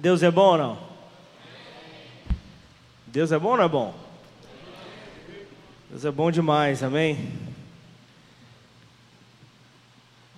[0.00, 0.88] Deus é bom ou não?
[3.06, 3.94] Deus é bom ou não é bom?
[5.90, 7.38] Deus é bom demais, amém?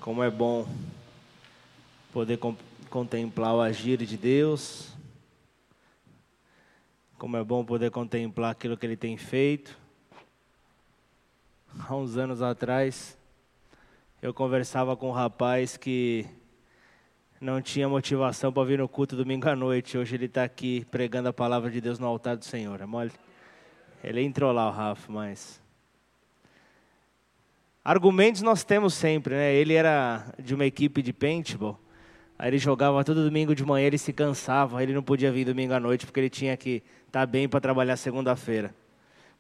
[0.01, 0.67] Como é bom
[2.13, 2.39] poder
[2.91, 4.93] contemplar o agir de Deus.
[7.17, 9.79] Como é bom poder contemplar aquilo que Ele tem feito.
[11.79, 13.17] Há uns anos atrás,
[14.21, 16.27] eu conversava com um rapaz que
[17.41, 19.99] não tinha motivação para vir no culto domingo à noite.
[19.99, 22.81] Hoje ele está aqui pregando a palavra de Deus no altar do Senhor.
[22.81, 23.13] É mole?
[24.03, 25.61] Ele entrou lá, o Rafa, mas.
[27.85, 29.55] Argumentos nós temos sempre, né?
[29.55, 31.79] Ele era de uma equipe de paintball.
[32.39, 35.73] Aí ele jogava todo domingo de manhã, ele se cansava, ele não podia vir domingo
[35.73, 38.75] à noite porque ele tinha que estar tá bem para trabalhar segunda-feira.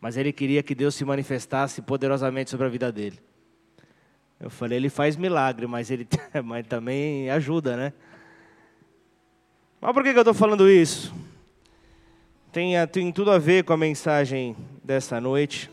[0.00, 3.18] Mas ele queria que Deus se manifestasse poderosamente sobre a vida dele.
[4.44, 6.06] Eu falei, ele faz milagre, mas ele
[6.44, 7.94] mas também ajuda, né?
[9.80, 11.14] Mas por que, eu estou falando isso?
[12.52, 14.54] Tem, tem tudo a ver com a mensagem
[14.84, 15.70] dessa noite,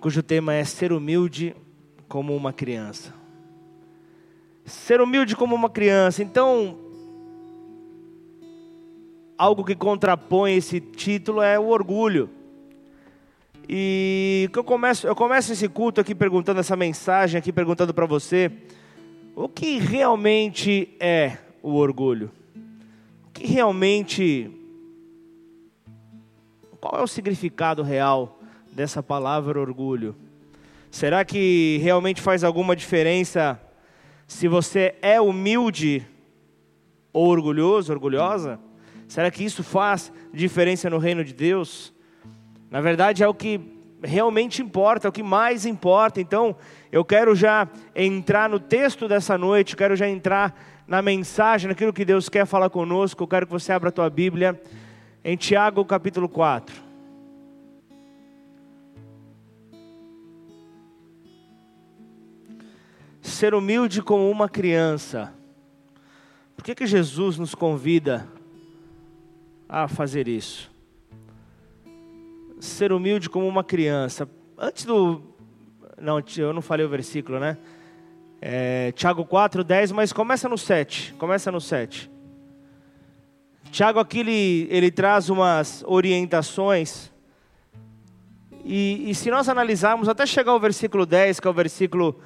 [0.00, 1.56] cujo tema é ser humilde
[2.10, 3.14] como uma criança.
[4.66, 6.22] Ser humilde como uma criança.
[6.22, 6.76] Então,
[9.38, 12.28] algo que contrapõe esse título é o orgulho.
[13.68, 18.50] E eu começo, eu começo esse culto aqui perguntando essa mensagem aqui perguntando para você
[19.34, 22.30] o que realmente é o orgulho?
[23.26, 24.50] O que realmente
[26.82, 28.40] qual é o significado real
[28.72, 30.16] dessa palavra orgulho?
[30.90, 33.60] Será que realmente faz alguma diferença
[34.26, 36.04] se você é humilde
[37.12, 38.58] ou orgulhoso, orgulhosa?
[39.06, 41.94] Será que isso faz diferença no reino de Deus?
[42.72, 43.60] Na verdade, é o que
[44.02, 46.22] realmente importa, é o que mais importa.
[46.22, 46.56] Então,
[46.90, 52.02] eu quero já entrar no texto dessa noite, quero já entrar na mensagem, naquilo que
[52.02, 53.24] Deus quer falar conosco.
[53.24, 54.58] Eu quero que você abra a tua Bíblia
[55.22, 56.74] em Tiago capítulo 4.
[63.20, 65.30] Ser humilde como uma criança.
[66.56, 68.26] Por que, que Jesus nos convida
[69.68, 70.71] a fazer isso?
[72.62, 74.28] Ser humilde como uma criança.
[74.56, 75.20] Antes do.
[76.00, 77.58] Não, eu não falei o versículo, né?
[78.40, 81.14] É, Tiago 4, 10, mas começa no 7.
[81.14, 82.10] Começa no 7.
[83.70, 87.10] Tiago aqui ele, ele traz umas orientações.
[88.64, 92.20] E, e se nós analisarmos até chegar ao versículo 10, que é o versículo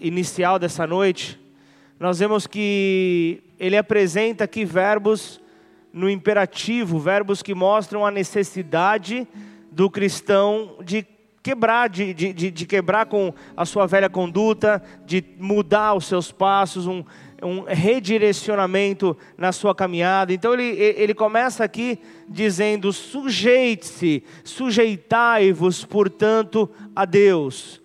[0.00, 1.40] inicial dessa noite,
[1.98, 5.40] nós vemos que ele apresenta aqui verbos
[5.92, 9.26] no imperativo, verbos que mostram a necessidade
[9.76, 11.06] do cristão de
[11.42, 16.86] quebrar, de, de, de, quebrar com a sua velha conduta, de mudar os seus passos,
[16.86, 17.04] um,
[17.42, 20.32] um redirecionamento na sua caminhada.
[20.32, 27.82] Então ele, ele começa aqui dizendo: sujeite-se, sujeitai-vos, portanto, a Deus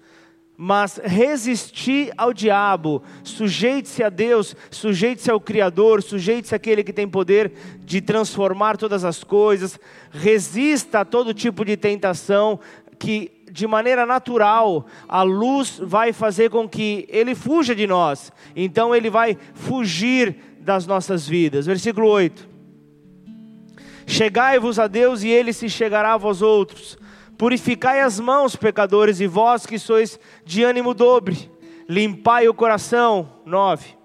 [0.64, 7.52] mas resistir ao diabo, sujeite-se a Deus, sujeite-se ao Criador, sujeite-se àquele que tem poder
[7.80, 9.80] de transformar todas as coisas,
[10.12, 12.60] resista a todo tipo de tentação,
[13.00, 18.94] que de maneira natural a luz vai fazer com que ele fuja de nós, então
[18.94, 21.66] ele vai fugir das nossas vidas.
[21.66, 22.48] Versículo 8:
[24.06, 27.01] Chegai-vos a Deus e ele se chegará a vós outros.
[27.42, 31.50] Purificai as mãos, pecadores, e vós que sois de ânimo dobre,
[31.90, 33.28] limpai o coração.
[33.48, 33.96] 9.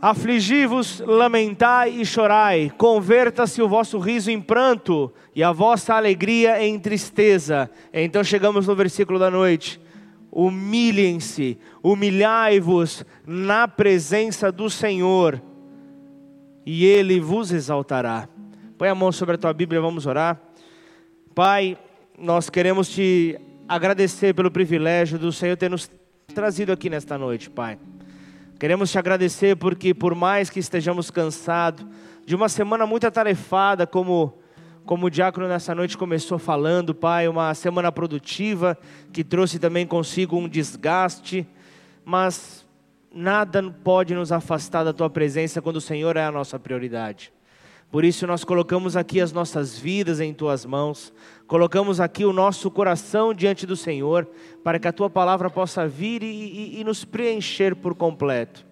[0.00, 6.78] Afligi-vos, lamentai e chorai, converta-se o vosso riso em pranto e a vossa alegria em
[6.78, 7.70] tristeza.
[7.92, 9.78] Então chegamos no versículo da noite.
[10.32, 15.42] Humilhem-se, humilhai-vos na presença do Senhor,
[16.64, 18.30] e Ele vos exaltará.
[18.84, 20.38] Põe a mão sobre a tua Bíblia, vamos orar.
[21.34, 21.78] Pai,
[22.18, 23.34] nós queremos te
[23.66, 25.90] agradecer pelo privilégio do Senhor ter nos
[26.34, 27.78] trazido aqui nesta noite, Pai.
[28.60, 31.86] Queremos te agradecer porque, por mais que estejamos cansados
[32.26, 34.36] de uma semana muito atarefada, como,
[34.84, 38.76] como o diácono nessa noite começou falando, Pai, uma semana produtiva
[39.14, 41.48] que trouxe também consigo um desgaste,
[42.04, 42.66] mas
[43.10, 47.32] nada pode nos afastar da tua presença quando o Senhor é a nossa prioridade.
[47.94, 51.12] Por isso nós colocamos aqui as nossas vidas em tuas mãos,
[51.46, 54.28] colocamos aqui o nosso coração diante do Senhor,
[54.64, 58.66] para que a tua palavra possa vir e, e, e nos preencher por completo.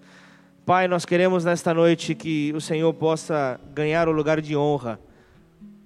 [0.67, 4.99] Pai, nós queremos nesta noite que o Senhor possa ganhar o lugar de honra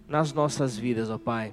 [0.08, 1.52] nas nossas vidas, ó Pai.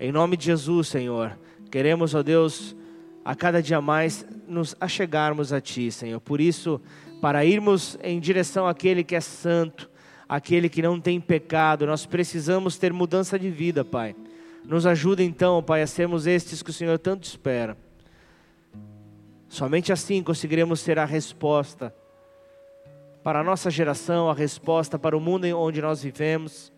[0.00, 1.38] Em nome de Jesus, Senhor,
[1.70, 2.74] queremos, ó Deus,
[3.22, 6.20] a cada dia mais nos achegarmos a Ti, Senhor.
[6.20, 6.80] Por isso,
[7.20, 9.91] para irmos em direção àquele que é santo,
[10.34, 14.16] aquele que não tem pecado, nós precisamos ter mudança de vida, Pai.
[14.64, 17.76] Nos ajuda então, Pai, a sermos estes que o Senhor tanto espera.
[19.46, 21.94] Somente assim conseguiremos ter a resposta
[23.22, 26.72] para a nossa geração, a resposta para o mundo onde nós vivemos.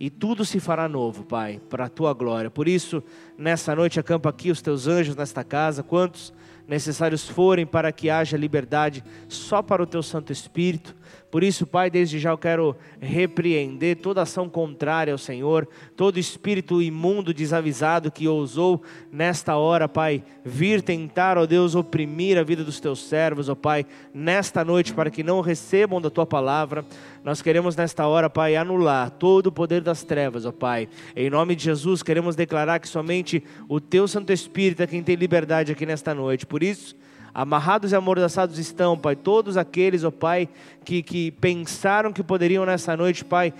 [0.00, 2.50] E tudo se fará novo, Pai, para a tua glória.
[2.50, 3.02] Por isso,
[3.36, 5.82] nessa noite, acampa aqui os teus anjos nesta casa.
[5.82, 6.32] Quantos
[6.68, 10.94] necessários forem para que haja liberdade só para o teu Santo Espírito.
[11.30, 16.80] Por isso, Pai, desde já eu quero repreender toda ação contrária ao Senhor, todo espírito
[16.80, 18.82] imundo, desavisado que ousou
[19.12, 23.84] nesta hora, Pai, vir tentar, ó Deus, oprimir a vida dos teus servos, ó Pai,
[24.14, 26.82] nesta noite, para que não recebam da tua palavra.
[27.22, 30.88] Nós queremos nesta hora, Pai, anular todo o poder das trevas, ó Pai.
[31.14, 35.14] Em nome de Jesus, queremos declarar que somente o teu Santo Espírito é quem tem
[35.14, 36.46] liberdade aqui nesta noite.
[36.46, 36.96] Por isso,
[37.38, 40.48] Amarrados e amordaçados estão, Pai, todos aqueles, ó Pai,
[40.84, 43.54] que, que pensaram que poderiam nessa noite, Pai,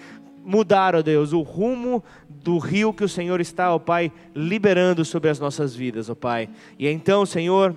[0.44, 5.30] mudar, ó Deus, o rumo do rio que o Senhor está, ó Pai, liberando sobre
[5.30, 6.48] as nossas vidas, ó Pai.
[6.76, 7.72] E então, Senhor,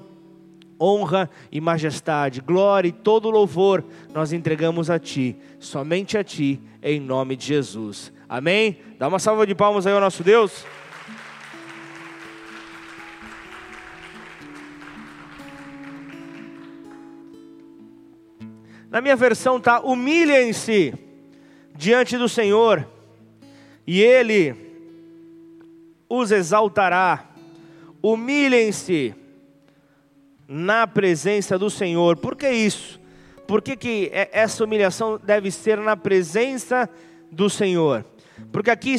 [0.82, 7.00] honra e majestade, glória e todo louvor nós entregamos a Ti, somente a Ti, em
[7.00, 8.12] nome de Jesus.
[8.28, 8.80] Amém?
[8.98, 10.66] Dá uma salva de palmas aí ao nosso Deus.
[18.92, 20.94] Na minha versão está: humilhem-se
[21.74, 22.86] diante do Senhor,
[23.88, 24.54] e Ele
[26.10, 27.30] os exaltará.
[28.04, 29.16] Humilhem-se
[30.46, 32.18] na presença do Senhor.
[32.18, 33.00] Por que isso?
[33.48, 36.90] Por que, que é, essa humilhação deve ser na presença
[37.32, 38.04] do Senhor?
[38.52, 38.98] Porque aqui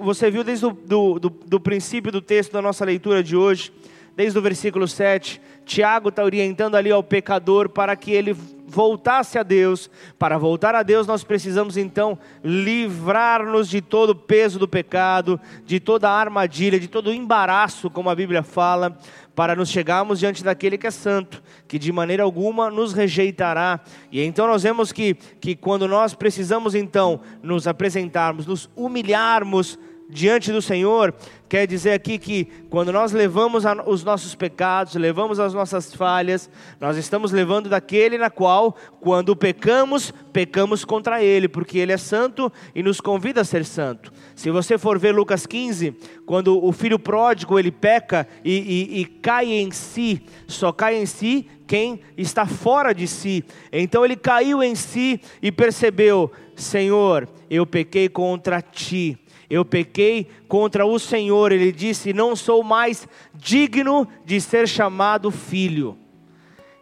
[0.00, 3.72] você viu desde o do, do, do princípio do texto da nossa leitura de hoje,
[4.14, 8.36] desde o versículo 7, Tiago está orientando ali ao pecador para que ele
[8.66, 9.90] voltasse a Deus.
[10.18, 15.78] Para voltar a Deus, nós precisamos então livrar-nos de todo o peso do pecado, de
[15.80, 18.98] toda a armadilha, de todo o embaraço, como a Bíblia fala,
[19.34, 23.80] para nos chegarmos diante daquele que é santo, que de maneira alguma nos rejeitará.
[24.10, 30.52] E então nós vemos que, que quando nós precisamos então nos apresentarmos, nos humilharmos diante
[30.52, 31.12] do Senhor,
[31.48, 36.48] quer dizer aqui que quando nós levamos os nossos pecados, levamos as nossas falhas,
[36.80, 42.52] nós estamos levando daquele na qual, quando pecamos, pecamos contra Ele, porque Ele é santo
[42.74, 44.12] e nos convida a ser santo.
[44.34, 45.94] Se você for ver Lucas 15,
[46.24, 51.06] quando o filho pródigo ele peca e, e, e cai em si, só cai em
[51.06, 53.44] si quem está fora de si.
[53.72, 60.84] Então ele caiu em si e percebeu: Senhor, eu pequei contra ti eu pequei contra
[60.86, 61.52] o Senhor.
[61.52, 65.98] Ele disse: Não sou mais digno de ser chamado filho.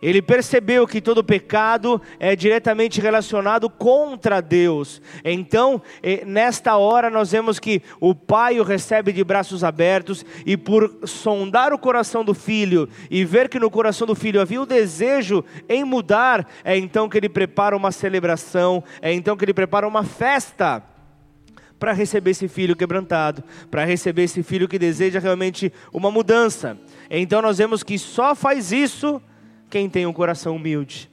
[0.04, 5.00] Ele percebeu que todo pecado é diretamente relacionado contra Deus.
[5.24, 5.80] Então,
[6.26, 11.72] nesta hora, nós vemos que o pai o recebe de braços abertos, e por sondar
[11.72, 15.84] o coração do filho e ver que no coração do filho havia o desejo em
[15.84, 20.82] mudar, é então que ele prepara uma celebração, é então que ele prepara uma festa
[21.84, 26.78] para receber esse filho quebrantado, para receber esse filho que deseja realmente uma mudança.
[27.10, 29.20] Então nós vemos que só faz isso
[29.68, 31.10] quem tem um coração humilde.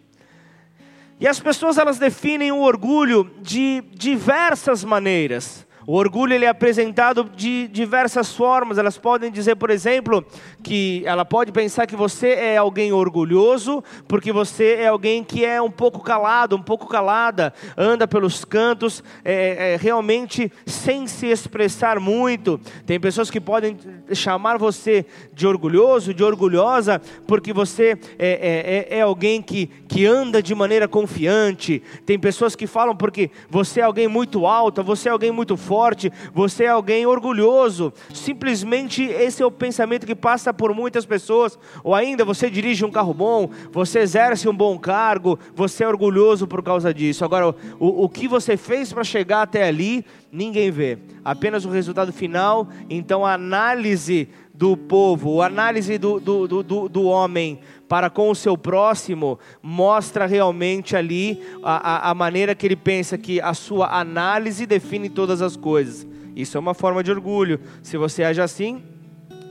[1.20, 5.68] E as pessoas elas definem o orgulho de diversas maneiras.
[5.88, 8.78] O orgulho ele é apresentado de diversas formas.
[8.78, 10.24] Elas podem dizer, por exemplo,
[10.62, 15.62] que ela pode pensar que você é alguém orgulhoso, porque você é alguém que é
[15.62, 22.00] um pouco calado, um pouco calada, anda pelos cantos, é, é, realmente sem se expressar
[22.00, 22.60] muito.
[22.86, 23.78] Tem pessoas que podem
[24.14, 30.06] chamar você de orgulhoso, de orgulhosa, porque você é, é, é, é alguém que, que
[30.06, 31.82] anda de maneira confiante.
[32.06, 35.71] Tem pessoas que falam porque você é alguém muito alto, você é alguém muito forte
[35.72, 37.94] forte, você é alguém orgulhoso.
[38.14, 41.58] Simplesmente esse é o pensamento que passa por muitas pessoas.
[41.82, 46.46] Ou ainda você dirige um carro bom, você exerce um bom cargo, você é orgulhoso
[46.46, 47.24] por causa disso.
[47.24, 50.98] Agora, o, o que você fez para chegar até ali, ninguém vê.
[51.24, 52.68] Apenas o resultado final.
[52.90, 54.28] Então, a análise
[54.62, 60.28] do povo, a análise do, do, do, do, homem para com o seu próximo, mostra
[60.28, 65.42] realmente ali a, a, a maneira que ele pensa que a sua análise define todas
[65.42, 66.06] as coisas.
[66.36, 67.60] Isso é uma forma de orgulho.
[67.82, 68.84] Se você age assim,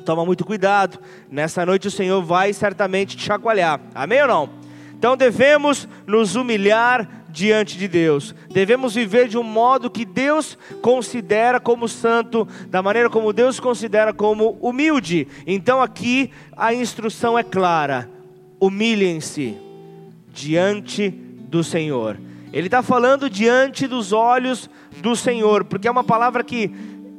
[0.05, 1.01] toma muito cuidado.
[1.29, 3.81] Nessa noite o Senhor vai certamente te chacoalhar.
[3.93, 4.51] Amém ou não?
[4.97, 8.35] Então devemos nos humilhar diante de Deus.
[8.51, 14.13] Devemos viver de um modo que Deus considera como santo, da maneira como Deus considera
[14.13, 15.27] como humilde.
[15.47, 18.09] Então aqui a instrução é clara:
[18.61, 19.57] humilhem-se
[20.33, 22.19] diante do Senhor.
[22.53, 24.69] Ele está falando diante dos olhos
[24.99, 26.73] do Senhor, porque é uma palavra que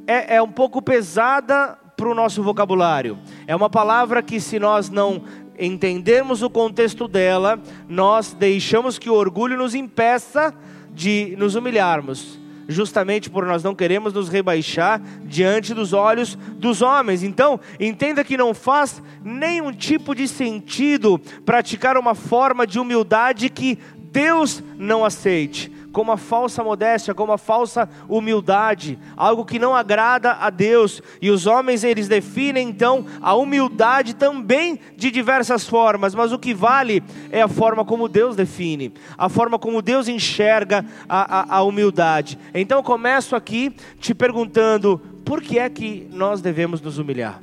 [0.06, 3.18] é, é um pouco pesada para o nosso vocabulário.
[3.46, 5.24] É uma palavra que, se nós não
[5.58, 10.54] entendermos o contexto dela, nós deixamos que o orgulho nos impeça
[10.94, 17.24] de nos humilharmos, justamente por nós não queremos nos rebaixar diante dos olhos dos homens.
[17.24, 23.78] Então, entenda que não faz nenhum tipo de sentido praticar uma forma de humildade que
[24.12, 30.34] Deus não aceite com uma falsa modéstia, com uma falsa humildade, algo que não agrada
[30.34, 31.02] a Deus.
[31.22, 36.54] E os homens eles definem então a humildade também de diversas formas, mas o que
[36.54, 41.64] vale é a forma como Deus define, a forma como Deus enxerga a, a, a
[41.64, 42.38] humildade.
[42.54, 47.42] Então eu começo aqui te perguntando: por que é que nós devemos nos humilhar?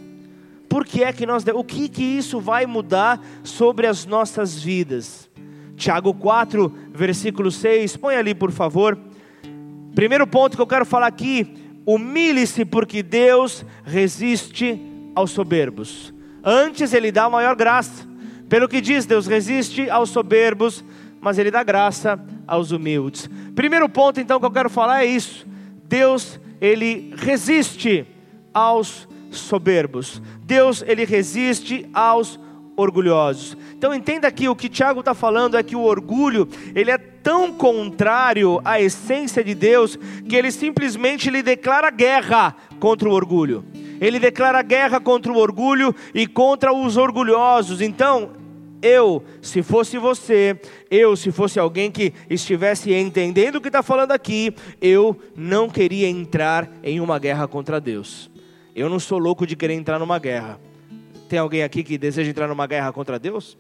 [0.69, 5.28] Por que é que nós, o que que isso vai mudar sobre as nossas vidas?
[5.79, 8.99] Tiago 4, versículo 6, põe ali por favor.
[9.95, 11.55] Primeiro ponto que eu quero falar aqui:
[11.87, 14.79] humilhe-se, porque Deus resiste
[15.15, 16.13] aos soberbos.
[16.45, 18.07] Antes ele dá maior graça.
[18.49, 20.85] Pelo que diz, Deus resiste aos soberbos,
[21.21, 23.31] mas ele dá graça aos humildes.
[23.55, 25.47] Primeiro ponto então que eu quero falar é isso.
[25.85, 28.07] Deus, ele resiste
[28.53, 30.21] aos soberbos.
[30.43, 32.41] Deus, ele resiste aos
[32.79, 33.57] orgulhosos.
[33.77, 37.53] Então entenda que o que Tiago está falando é que o orgulho ele é tão
[37.53, 43.65] contrário à essência de Deus que ele simplesmente lhe declara guerra contra o orgulho.
[44.01, 47.81] Ele declara guerra contra o orgulho e contra os orgulhosos.
[47.81, 48.31] Então
[48.81, 50.57] eu, se fosse você,
[50.89, 56.09] eu, se fosse alguém que estivesse entendendo o que está falando aqui, eu não queria
[56.09, 58.31] entrar em uma guerra contra Deus.
[58.73, 60.68] Eu não sou louco de querer entrar numa guerra.
[61.29, 63.59] Tem alguém aqui que deseja entrar numa guerra contra Deus?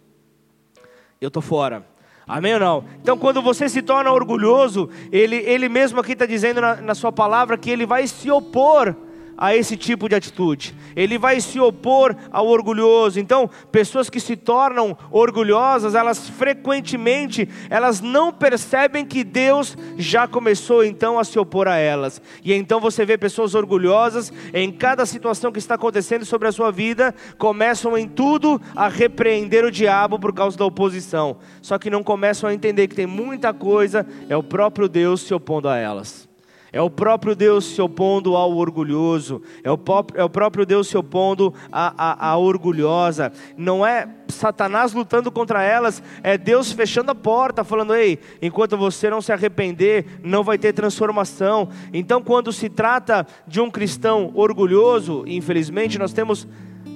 [1.20, 1.86] Eu estou fora.
[2.26, 2.84] Amém ou não?
[3.00, 7.10] Então, quando você se torna orgulhoso, ele, ele mesmo aqui está dizendo na, na sua
[7.10, 8.94] palavra que ele vai se opor
[9.38, 10.74] a esse tipo de atitude.
[10.96, 13.20] Ele vai se opor ao orgulhoso.
[13.20, 20.84] Então, pessoas que se tornam orgulhosas, elas frequentemente, elas não percebem que Deus já começou
[20.84, 22.20] então a se opor a elas.
[22.44, 26.72] E então você vê pessoas orgulhosas em cada situação que está acontecendo sobre a sua
[26.72, 31.36] vida, começam em tudo a repreender o diabo por causa da oposição.
[31.62, 35.32] Só que não começam a entender que tem muita coisa, é o próprio Deus se
[35.32, 36.27] opondo a elas.
[36.72, 39.78] É o próprio Deus se opondo ao orgulhoso, é o,
[40.14, 43.32] é o próprio Deus se opondo à, à, à orgulhosa.
[43.56, 49.08] Não é Satanás lutando contra elas, é Deus fechando a porta, falando: ei, enquanto você
[49.08, 51.70] não se arrepender, não vai ter transformação.
[51.92, 56.46] Então, quando se trata de um cristão orgulhoso, infelizmente nós temos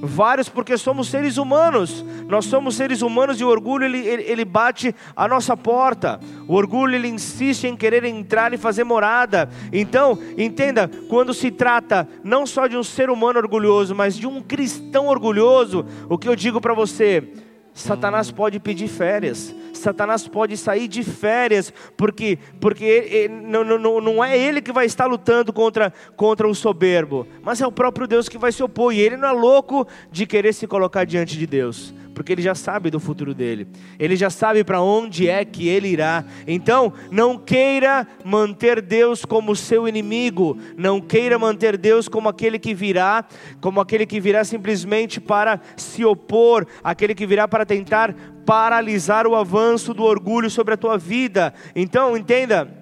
[0.04, 2.04] Vários, porque somos seres humanos.
[2.26, 6.18] Nós somos seres humanos e o orgulho ele, ele, bate a nossa porta.
[6.48, 9.48] O orgulho ele insiste em querer entrar e fazer morada.
[9.72, 14.42] Então, entenda, quando se trata não só de um ser humano orgulhoso, mas de um
[14.42, 17.32] cristão orgulhoso, o que eu digo para você?
[17.74, 24.24] Satanás pode pedir férias, Satanás pode sair de férias, porque, porque ele, não, não, não
[24.24, 28.28] é ele que vai estar lutando contra, contra o soberbo, mas é o próprio Deus
[28.28, 31.46] que vai se opor, e ele não é louco de querer se colocar diante de
[31.46, 33.66] Deus porque ele já sabe do futuro dele,
[33.98, 36.24] ele já sabe para onde é que ele irá.
[36.46, 42.74] Então, não queira manter Deus como seu inimigo, não queira manter Deus como aquele que
[42.74, 43.24] virá,
[43.60, 48.14] como aquele que virá simplesmente para se opor, aquele que virá para tentar
[48.44, 51.54] paralisar o avanço do orgulho sobre a tua vida.
[51.74, 52.81] Então, entenda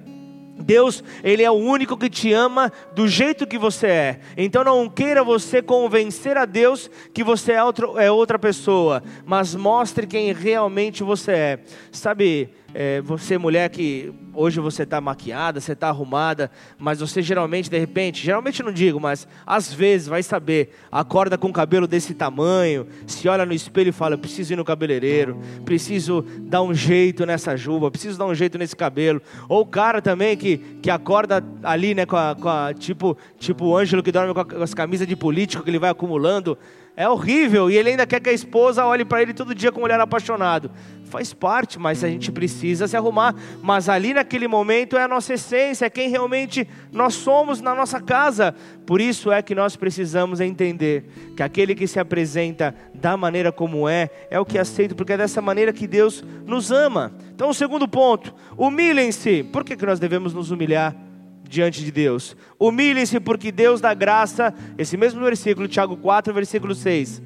[0.61, 4.21] Deus, Ele é o único que te ama do jeito que você é.
[4.37, 9.55] Então não queira você convencer a Deus que você é, outro, é outra pessoa, mas
[9.55, 11.59] mostre quem realmente você é.
[11.91, 17.69] Sabe, é, você mulher que hoje você está maquiada, você está arrumada, mas você geralmente,
[17.69, 22.15] de repente, geralmente não digo, mas às vezes vai saber, acorda com o cabelo desse
[22.15, 27.27] tamanho, se olha no espelho e fala, preciso ir no cabeleireiro, preciso dar um jeito
[27.27, 29.21] nessa juba, preciso dar um jeito nesse cabelo.
[29.49, 33.67] Ou o cara também que, que acorda ali, né, com a, com a tipo, tipo
[33.67, 36.57] o Ângelo que dorme com, a, com as camisas de político que ele vai acumulando,
[36.97, 37.71] É horrível.
[37.71, 40.01] E ele ainda quer que a esposa olhe para ele todo dia com um olhar
[40.01, 40.71] apaixonado.
[41.05, 43.35] Faz parte, mas a gente precisa se arrumar.
[43.63, 48.01] Mas ali naquele momento é a nossa essência, é quem realmente nós somos na nossa
[48.01, 48.55] casa.
[48.87, 51.05] Por isso é que nós precisamos entender
[51.37, 55.15] que aquele que se apresenta da maneira como é, é o que é aceito, porque
[55.15, 57.13] é dessa maneira que Deus nos ama.
[57.35, 59.43] Então, o segundo ponto: humilhem-se.
[59.45, 61.10] Por que, que nós devemos nos humilhar?
[61.51, 62.37] Diante de Deus.
[62.59, 64.55] Humilhem-se, porque Deus dá graça.
[64.79, 67.21] Esse mesmo versículo, Tiago 4, versículo 6.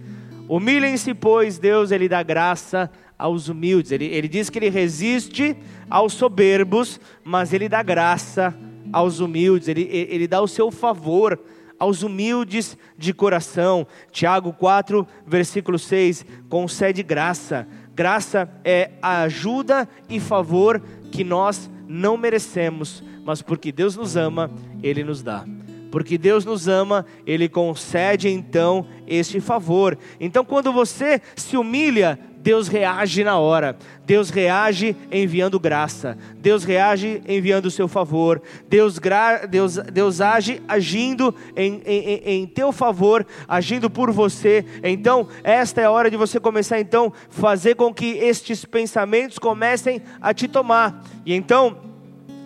[0.49, 3.93] Humilhem-se, pois Deus ele dá graça aos humildes.
[3.93, 5.55] Ele, ele diz que ele resiste
[5.91, 8.57] aos soberbos, mas ele dá graça
[8.91, 9.69] aos humildes.
[9.69, 11.39] Ele, ele dá o seu favor
[11.79, 13.87] aos humildes de coração.
[14.11, 16.25] Tiago 4, versículo 6.
[16.49, 17.69] Concede graça.
[17.95, 24.51] Graça é a ajuda e favor que nós não merecemos mas porque Deus nos ama,
[24.83, 25.45] Ele nos dá.
[25.91, 29.97] Porque Deus nos ama, Ele concede então este favor.
[30.21, 33.75] Então, quando você se humilha, Deus reage na hora.
[34.05, 36.19] Deus reage enviando graça.
[36.37, 38.43] Deus reage enviando o seu favor.
[38.69, 39.47] Deus, gra...
[39.47, 44.63] Deus, Deus age agindo em, em, em teu favor, agindo por você.
[44.83, 50.03] Então, esta é a hora de você começar então fazer com que estes pensamentos comecem
[50.21, 51.03] a te tomar.
[51.25, 51.94] E então,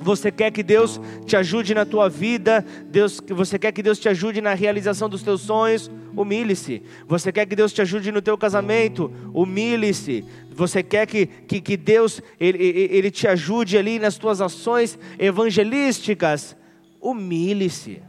[0.09, 4.09] você quer que Deus te ajude na tua vida, Deus, você quer que Deus te
[4.09, 6.83] ajude na realização dos teus sonhos, humilhe-se.
[7.07, 10.25] Você quer que Deus te ajude no teu casamento, humilhe-se.
[10.51, 12.57] Você quer que, que, que Deus ele,
[12.91, 16.57] ele te ajude ali nas tuas ações evangelísticas,
[17.03, 18.01] humilhe-se.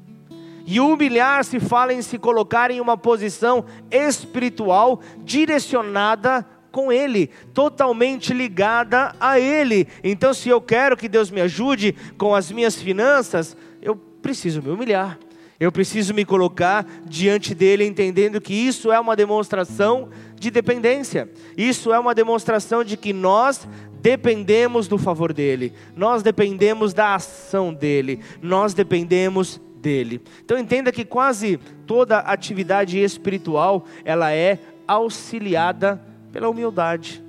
[0.65, 9.13] E humilhar-se fala em se colocar em uma posição espiritual direcionada com Ele, totalmente ligada
[9.19, 9.87] a Ele.
[10.03, 14.69] Então, se eu quero que Deus me ajude com as minhas finanças, eu preciso me
[14.69, 15.17] humilhar.
[15.59, 21.29] Eu preciso me colocar diante dele, entendendo que isso é uma demonstração de dependência.
[21.57, 23.67] Isso é uma demonstração de que nós
[24.01, 30.21] dependemos do favor dele, nós dependemos da ação dele, nós dependemos dele.
[30.43, 37.23] Então entenda que quase toda atividade espiritual, ela é auxiliada pela humildade.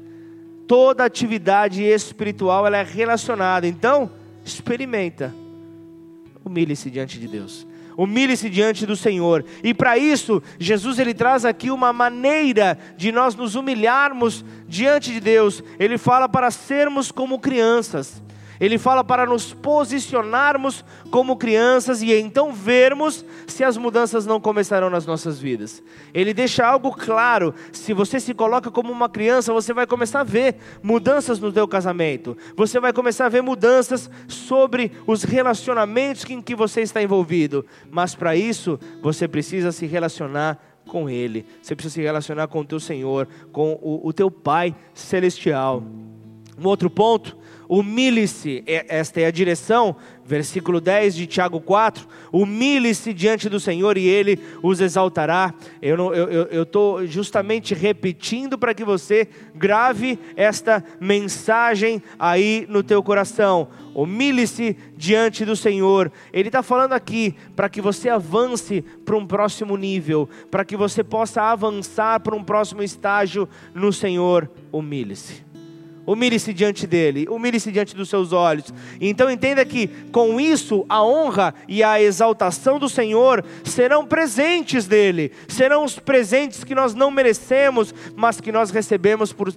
[0.67, 3.67] Toda atividade espiritual ela é relacionada.
[3.67, 4.11] Então,
[4.45, 5.35] experimenta.
[6.45, 7.67] Humilhe-se diante de Deus.
[7.97, 9.45] Humilhe-se diante do Senhor.
[9.63, 15.21] E para isso, Jesus ele traz aqui uma maneira de nós nos humilharmos diante de
[15.21, 15.63] Deus.
[15.79, 18.23] Ele fala para sermos como crianças.
[18.61, 24.91] Ele fala para nos posicionarmos como crianças e então vermos se as mudanças não começarão
[24.91, 25.83] nas nossas vidas.
[26.13, 30.25] Ele deixa algo claro: se você se coloca como uma criança, você vai começar a
[30.25, 36.43] ver mudanças no teu casamento, você vai começar a ver mudanças sobre os relacionamentos em
[36.43, 37.65] que você está envolvido.
[37.91, 42.65] Mas para isso, você precisa se relacionar com Ele, você precisa se relacionar com o
[42.65, 45.83] teu Senhor, com o, o teu Pai Celestial.
[46.59, 47.40] Um outro ponto
[47.71, 54.09] humilhe-se, esta é a direção, versículo 10 de Tiago 4, humilhe-se diante do Senhor e
[54.09, 55.55] Ele os exaltará.
[55.81, 63.69] Eu estou justamente repetindo para que você grave esta mensagem aí no teu coração.
[63.95, 66.11] Humilhe-se diante do Senhor.
[66.33, 71.05] Ele está falando aqui para que você avance para um próximo nível, para que você
[71.05, 74.51] possa avançar para um próximo estágio no Senhor.
[74.73, 75.50] Humilhe-se.
[76.07, 78.73] Humilhe-se diante dele, humilhe-se diante dos seus olhos.
[79.01, 85.31] Então entenda que com isso a honra e a exaltação do Senhor serão presentes dele,
[85.47, 89.55] serão os presentes que nós não merecemos, mas que nós recebemos por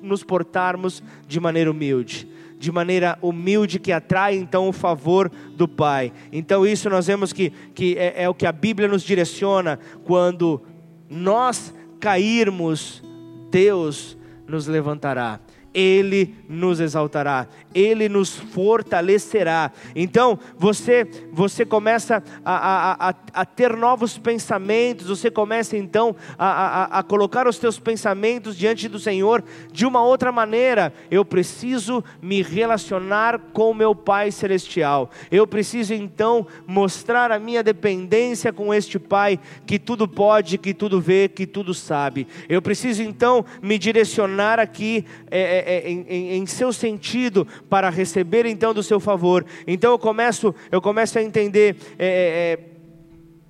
[0.00, 2.28] nos portarmos de maneira humilde
[2.60, 6.12] de maneira humilde que atrai então o favor do Pai.
[6.30, 10.60] Então isso nós vemos que, que é, é o que a Bíblia nos direciona quando
[11.08, 13.02] nós cairmos,
[13.50, 15.40] Deus nos levantará.
[15.72, 19.70] Ele nos exaltará, Ele nos fortalecerá.
[19.94, 26.98] Então você você começa a, a, a, a ter novos pensamentos, você começa então a,
[26.98, 30.92] a colocar os teus pensamentos diante do Senhor de uma outra maneira.
[31.10, 38.52] Eu preciso me relacionar com meu Pai Celestial, eu preciso então mostrar a minha dependência
[38.52, 42.26] com este Pai que tudo pode, que tudo vê, que tudo sabe.
[42.48, 45.04] Eu preciso então me direcionar aqui.
[45.30, 49.44] É, é, é, em, em, seu sentido para receber então do seu favor.
[49.66, 51.76] Então eu começo, eu começo a entender.
[51.98, 52.70] É, é,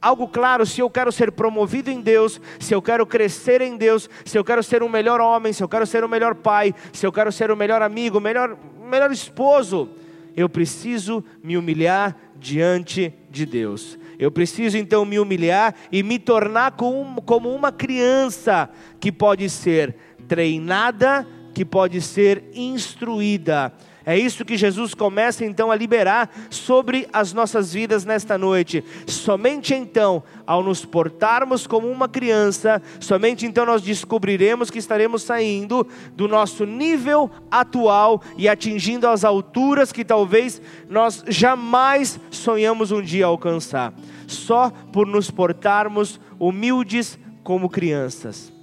[0.01, 4.09] algo claro, se eu quero ser promovido em Deus, se eu quero crescer em Deus,
[4.25, 7.07] se eu quero ser um melhor homem, se eu quero ser um melhor pai, se
[7.07, 8.57] eu quero ser um melhor amigo, melhor,
[8.89, 9.91] melhor esposo,
[10.37, 13.99] eu preciso me humilhar diante de Deus.
[14.19, 18.69] Eu preciso então me humilhar e me tornar como uma criança
[18.99, 19.97] que pode ser
[20.29, 23.73] treinada, que pode ser instruída.
[24.05, 28.83] É isso que Jesus começa então a liberar sobre as nossas vidas nesta noite.
[29.07, 35.87] Somente então, ao nos portarmos como uma criança, somente então nós descobriremos que estaremos saindo
[36.15, 43.27] do nosso nível atual e atingindo as alturas que talvez nós jamais sonhamos um dia
[43.27, 43.93] alcançar.
[44.27, 48.60] Só por nos portarmos humildes como crianças.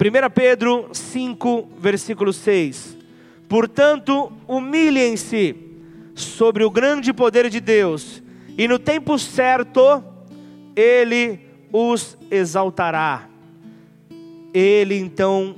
[0.00, 2.96] 1 Pedro 5, versículo 6.
[3.48, 5.56] Portanto, humilhem-se
[6.14, 8.22] sobre o grande poder de Deus,
[8.56, 10.04] e no tempo certo,
[10.76, 11.40] Ele
[11.72, 13.28] os exaltará.
[14.54, 15.56] Ele então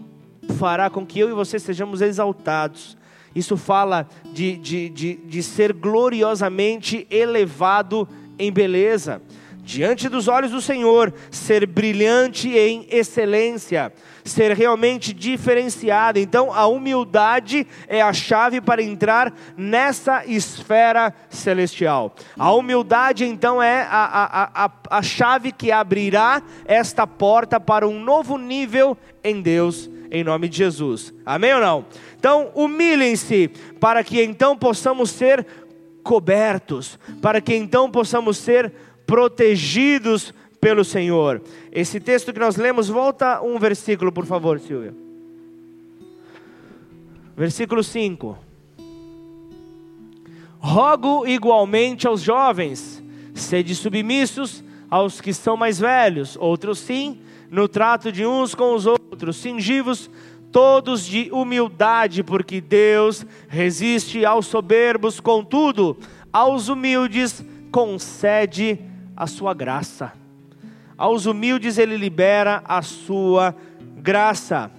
[0.58, 2.96] fará com que eu e você sejamos exaltados.
[3.34, 9.20] Isso fala de, de, de, de ser gloriosamente elevado em beleza
[9.62, 13.92] diante dos olhos do Senhor, ser brilhante em excelência,
[14.24, 16.18] ser realmente diferenciado.
[16.18, 22.14] Então, a humildade é a chave para entrar nessa esfera celestial.
[22.38, 28.00] A humildade, então, é a, a, a, a chave que abrirá esta porta para um
[28.00, 31.12] novo nível em Deus, em nome de Jesus.
[31.24, 31.84] Amém ou não?
[32.18, 35.46] Então, humilhem-se para que então possamos ser
[36.02, 38.72] cobertos, para que então possamos ser
[39.10, 41.42] protegidos pelo Senhor.
[41.72, 44.94] Esse texto que nós lemos, volta um versículo, por favor, Silvia.
[47.36, 48.38] Versículo 5.
[50.60, 53.02] Rogo igualmente aos jovens,
[53.34, 57.18] sede submissos aos que são mais velhos, outros sim,
[57.50, 60.08] no trato de uns com os outros, singivos
[60.52, 65.96] todos de humildade, porque Deus resiste aos soberbos, contudo,
[66.32, 68.89] aos humildes concede
[69.20, 70.14] a sua graça.
[70.96, 73.54] Aos humildes ele libera a sua
[73.98, 74.70] graça.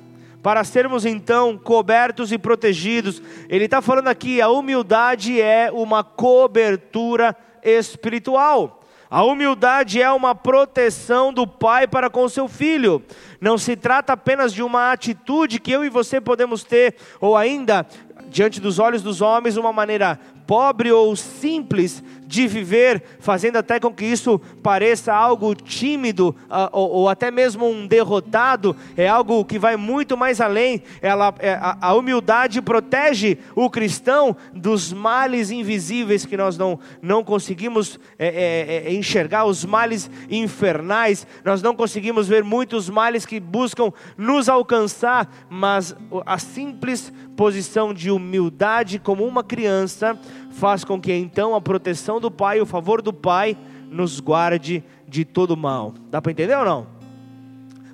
[0.41, 7.37] Para sermos então cobertos e protegidos, ele está falando aqui: a humildade é uma cobertura
[7.61, 8.79] espiritual.
[9.11, 13.03] A humildade é uma proteção do pai para com seu filho.
[13.39, 17.85] Não se trata apenas de uma atitude que eu e você podemos ter, ou ainda,
[18.29, 23.93] diante dos olhos dos homens, uma maneira pobre ou simples de viver, fazendo até com
[23.93, 29.59] que isso pareça algo tímido uh, ou, ou, até mesmo um derrotado, é algo que
[29.59, 30.81] vai muito mais além.
[31.01, 37.21] Ela, é, a, a, humildade protege o cristão dos males invisíveis que nós não, não
[37.21, 41.27] conseguimos é, é, é enxergar, os males infernais.
[41.43, 45.93] Nós não conseguimos ver muitos males que buscam nos alcançar, mas
[46.25, 50.17] a simples posição de humildade como uma criança
[50.51, 53.57] faz com que então a proteção do Pai, o favor do Pai,
[53.89, 55.93] nos guarde de todo mal.
[56.09, 56.87] Dá para entender ou não?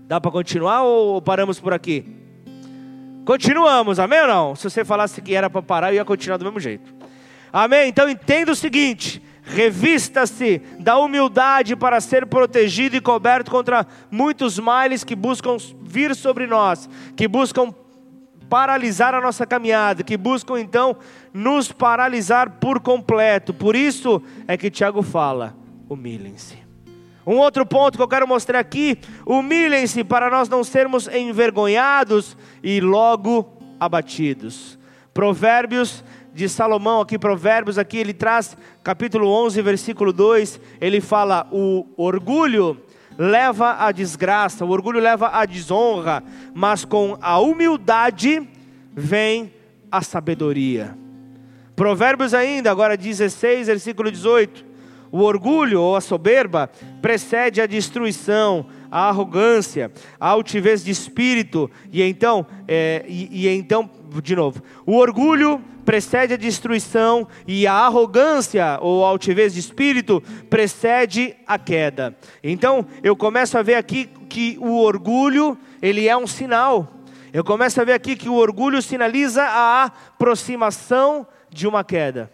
[0.08, 2.06] Dá para continuar ou paramos por aqui?
[3.26, 4.56] Continuamos, amém ou não?
[4.56, 6.94] Se você falasse que era para parar, eu ia continuar do mesmo jeito.
[7.52, 7.90] Amém?
[7.90, 15.04] Então entenda o seguinte: revista-se da humildade para ser protegido e coberto contra muitos males
[15.04, 17.74] que buscam vir sobre nós, que buscam
[18.50, 20.98] paralisar a nossa caminhada, que buscam então
[21.34, 23.54] nos paralisar por completo.
[23.54, 25.56] Por isso é que Tiago fala:
[25.90, 26.58] humilhem-se.
[27.26, 32.80] Um outro ponto que eu quero mostrar aqui: humilhem-se para nós não sermos envergonhados e
[32.80, 34.80] logo abatidos.
[35.14, 41.86] Provérbios de Salomão, aqui, Provérbios, aqui ele traz, capítulo 11, versículo 2, ele fala: o
[41.98, 42.80] orgulho
[43.18, 48.48] leva à desgraça, o orgulho leva à desonra, mas com a humildade
[48.94, 49.52] vem
[49.92, 50.96] a sabedoria.
[51.76, 54.66] Provérbios ainda, agora 16, versículo 18.
[55.12, 56.70] O orgulho ou a soberba
[57.02, 63.90] precede a destruição, a arrogância, a altivez de espírito, e então, é, e, e então,
[64.22, 71.36] de novo, o orgulho precede a destruição e a arrogância ou altivez de espírito precede
[71.48, 72.16] a queda.
[72.44, 76.88] Então, eu começo a ver aqui que o orgulho, ele é um sinal.
[77.32, 82.32] Eu começo a ver aqui que o orgulho sinaliza a aproximação de uma queda.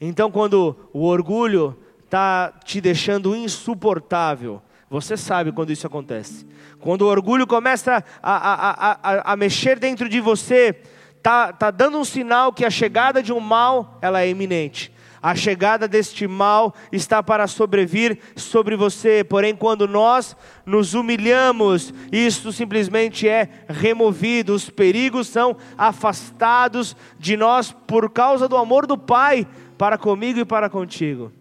[0.00, 6.46] Então, quando o orgulho está te deixando insuportável, você sabe quando isso acontece.
[6.80, 10.80] Quando o orgulho começa a, a, a, a, mexer dentro de você,
[11.16, 14.92] está tá dando um sinal que a chegada de um mal ela é iminente.
[15.20, 19.24] A chegada deste mal está para sobrevir sobre você.
[19.24, 24.54] Porém, quando nós nos humilhamos, isso simplesmente é removido.
[24.54, 29.46] Os perigos são afastados de nós por causa do amor do Pai
[29.76, 31.32] para comigo e para contigo.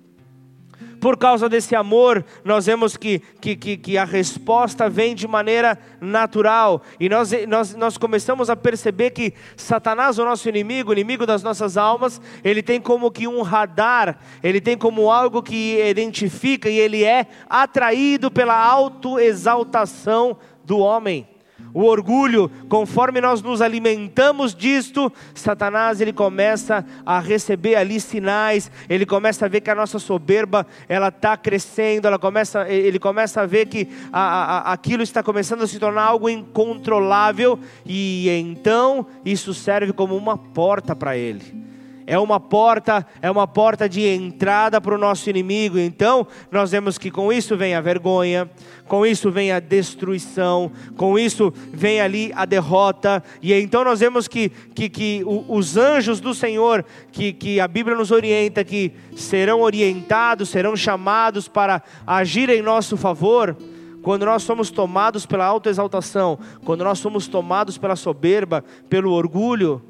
[1.00, 5.78] Por causa desse amor, nós vemos que, que, que, que, a resposta vem de maneira
[6.02, 6.82] natural.
[7.00, 11.44] E nós, nós, nós começamos a perceber que Satanás, o nosso inimigo, o inimigo das
[11.44, 16.80] nossas almas, ele tem como que um radar, ele tem como algo que identifica e
[16.80, 21.37] ele é atraído pela autoexaltação do homem.
[21.73, 29.06] O orgulho, conforme nós nos alimentamos disto, Satanás ele começa a receber ali sinais, ele
[29.06, 33.45] começa a ver que a nossa soberba ela está crescendo, ela começa, ele começa a
[33.45, 39.53] ver que a, a, aquilo está começando a se tornar algo incontrolável e então isso
[39.53, 41.66] serve como uma porta para ele
[42.08, 45.78] é uma porta, é uma porta de entrada para o nosso inimigo.
[45.78, 48.50] Então, nós vemos que com isso vem a vergonha,
[48.88, 53.22] com isso vem a destruição, com isso vem ali a derrota.
[53.41, 57.98] E então nós vemos que, que, que os anjos do Senhor, que, que a Bíblia
[57.98, 63.58] nos orienta, que serão orientados, serão chamados para agir em nosso favor
[64.02, 69.82] quando nós somos tomados pela autoexaltação, quando nós somos tomados pela soberba, pelo orgulho,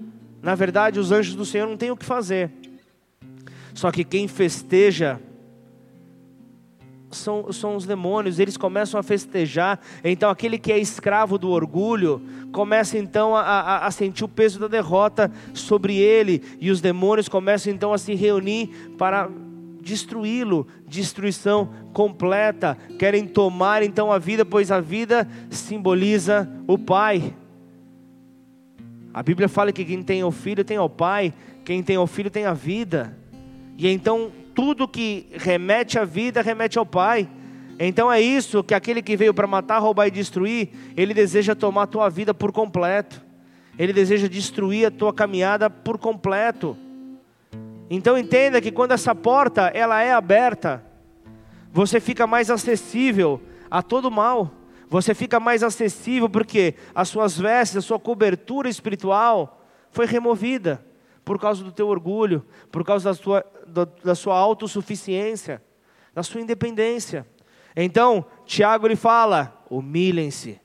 [0.41, 2.51] na verdade, os anjos do Senhor não têm o que fazer.
[3.73, 5.19] Só que quem festeja
[7.11, 9.79] são, são os demônios, eles começam a festejar.
[10.03, 12.21] Então, aquele que é escravo do orgulho
[12.51, 17.29] começa então a, a, a, sentir o peso da derrota sobre ele, e os demônios
[17.29, 19.29] começam então a se reunir para
[19.81, 22.77] destruí-lo, destruição completa.
[22.99, 27.33] Querem tomar então a vida, pois a vida simboliza o Pai.
[29.17, 31.33] A Bíblia fala que quem tem o filho tem o pai,
[31.65, 33.17] quem tem o filho tem a vida.
[33.75, 37.27] E então tudo que remete à vida remete ao pai.
[37.79, 41.81] Então é isso que aquele que veio para matar, roubar e destruir, ele deseja tomar
[41.81, 43.19] a tua vida por completo.
[43.79, 46.77] Ele deseja destruir a tua caminhada por completo.
[47.89, 50.85] Então entenda que quando essa porta ela é aberta,
[51.73, 54.51] você fica mais acessível a todo mal.
[54.89, 60.85] Você fica mais acessível porque as suas vestes, a sua cobertura espiritual foi removida
[61.25, 63.45] por causa do teu orgulho, por causa da sua,
[64.03, 65.61] da sua autossuficiência,
[66.13, 67.27] da sua independência.
[67.75, 70.59] Então, Tiago ele fala: humilhem-se,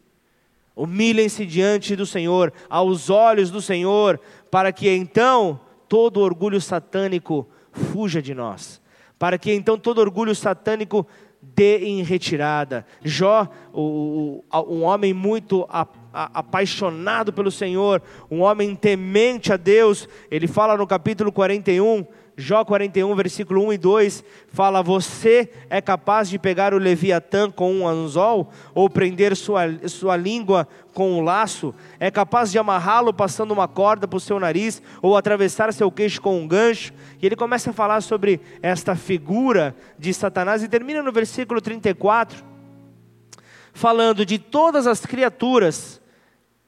[0.77, 8.23] humilhem-se diante do Senhor, aos olhos do Senhor, para que então todo orgulho satânico fuja
[8.23, 8.81] de nós,
[9.19, 11.07] para que então todo orgulho satânico
[11.55, 12.87] dê em retirada.
[13.03, 15.67] Jó, um homem muito
[16.13, 23.15] apaixonado pelo Senhor, um homem temente a Deus, ele fala no capítulo 41 Jó 41,
[23.15, 28.51] versículo 1 e 2 fala: Você é capaz de pegar o Leviatã com um anzol,
[28.75, 31.75] ou prender sua, sua língua com um laço?
[32.01, 36.23] É capaz de amarrá-lo passando uma corda para o seu nariz, ou atravessar seu queixo
[36.23, 36.95] com um gancho?
[37.21, 42.43] E ele começa a falar sobre esta figura de Satanás, e termina no versículo 34,
[43.75, 46.01] falando de todas as criaturas,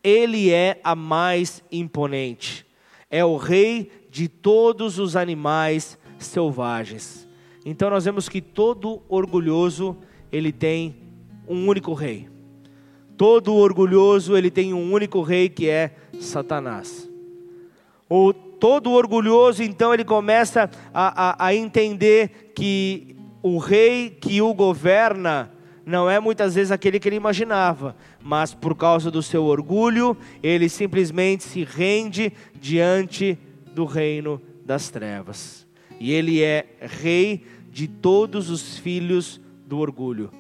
[0.03, 2.67] ele é a mais imponente,
[3.11, 7.29] é o rei de todos os animais selvagens.
[7.67, 9.97] Então nós vemos que todo orgulhoso
[10.31, 10.95] ele tem
[11.49, 12.29] um único rei.
[13.17, 17.11] Todo orgulhoso ele tem um único rei que é Satanás.
[18.09, 24.55] O todo orgulhoso então ele começa a, a, a entender que o rei que o
[24.55, 25.51] governa
[25.85, 30.69] não é muitas vezes aquele que ele imaginava, mas por causa do seu orgulho, ele
[30.69, 33.37] simplesmente se rende diante
[33.75, 35.67] do reino das trevas.
[36.01, 40.31] E ele é rei de todos os filhos do orgulho.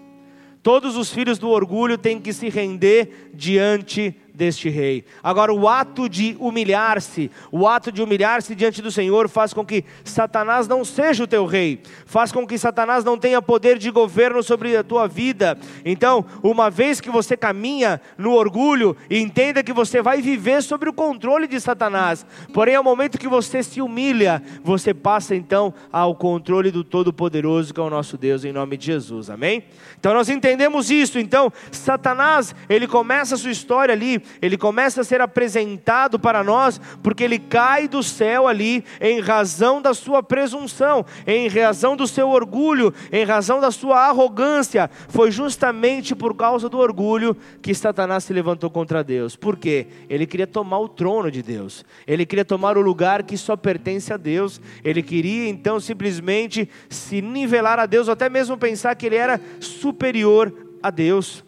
[0.62, 5.04] Todos os filhos do orgulho têm que se render diante deste rei.
[5.22, 9.84] Agora, o ato de humilhar-se, o ato de humilhar-se diante do Senhor faz com que
[10.02, 14.42] Satanás não seja o teu rei, faz com que Satanás não tenha poder de governo
[14.42, 15.56] sobre a tua vida.
[15.84, 20.92] Então, uma vez que você caminha no orgulho, entenda que você vai viver sobre o
[20.92, 22.26] controle de Satanás.
[22.52, 27.78] Porém, ao momento que você se humilha, você passa então ao controle do Todo-Poderoso, que
[27.78, 29.30] é o nosso Deus, em nome de Jesus.
[29.30, 29.64] Amém?
[29.98, 31.20] Então, nós entendemos isso.
[31.20, 36.80] Então, Satanás, ele começa a sua história ali ele começa a ser apresentado para nós,
[37.02, 42.28] porque ele cai do céu ali em razão da sua presunção, em razão do seu
[42.28, 44.90] orgulho, em razão da sua arrogância.
[45.08, 49.36] Foi justamente por causa do orgulho que Satanás se levantou contra Deus.
[49.36, 49.86] Por quê?
[50.08, 54.12] Ele queria tomar o trono de Deus, ele queria tomar o lugar que só pertence
[54.12, 59.06] a Deus, ele queria então simplesmente se nivelar a Deus, ou até mesmo pensar que
[59.06, 61.44] ele era superior a Deus.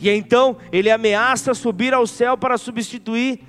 [0.00, 3.40] E então ele ameaça subir ao céu para substituir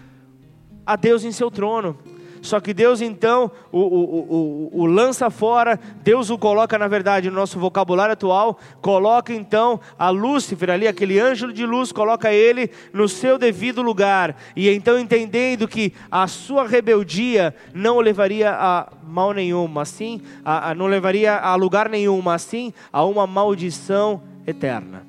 [0.85, 1.97] a Deus em seu trono.
[2.41, 7.29] Só que Deus então o, o, o, o, lança fora, Deus o coloca, na verdade,
[7.29, 12.69] no nosso vocabulário atual, coloca então a Lúcifer ali, aquele anjo de luz, coloca ele
[12.93, 14.35] no seu devido lugar.
[14.55, 20.21] E então entendendo que a sua rebeldia não o levaria a mal nenhum, mas sim,
[20.43, 25.06] a, a, não levaria a lugar nenhum, mas sim a uma maldição eterna.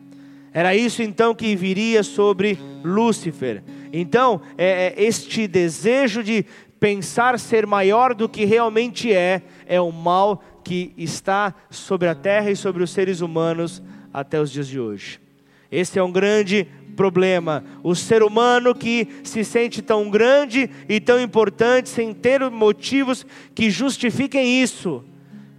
[0.53, 3.63] Era isso então que viria sobre Lúcifer.
[3.93, 6.45] Então, é, é, este desejo de
[6.81, 12.51] pensar ser maior do que realmente é, é o mal que está sobre a terra
[12.51, 13.83] e sobre os seres humanos
[14.13, 15.21] até os dias de hoje.
[15.71, 17.65] Esse é um grande problema.
[17.83, 23.71] O ser humano que se sente tão grande e tão importante sem ter motivos que
[23.71, 25.05] justifiquem isso,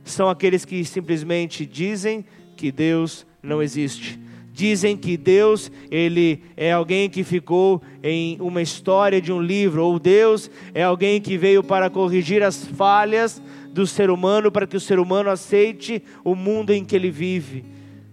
[0.03, 2.25] são aqueles que simplesmente dizem
[2.57, 4.19] que Deus não existe
[4.59, 9.97] Dizem que Deus, ele é alguém que ficou em uma história de um livro, ou
[9.97, 13.41] Deus é alguém que veio para corrigir as falhas
[13.71, 17.63] do ser humano, para que o ser humano aceite o mundo em que ele vive.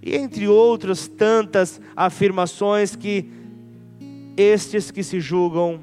[0.00, 3.28] E entre outras tantas afirmações que
[4.36, 5.80] estes que se julgam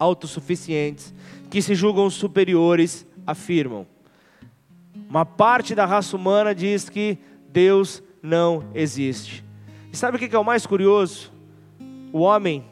[0.00, 1.14] autossuficientes,
[1.48, 3.86] que se julgam superiores, afirmam.
[5.08, 7.18] Uma parte da raça humana diz que
[7.52, 9.44] Deus não existe.
[9.92, 11.30] E sabe o que é o mais curioso?
[12.10, 12.64] O homem,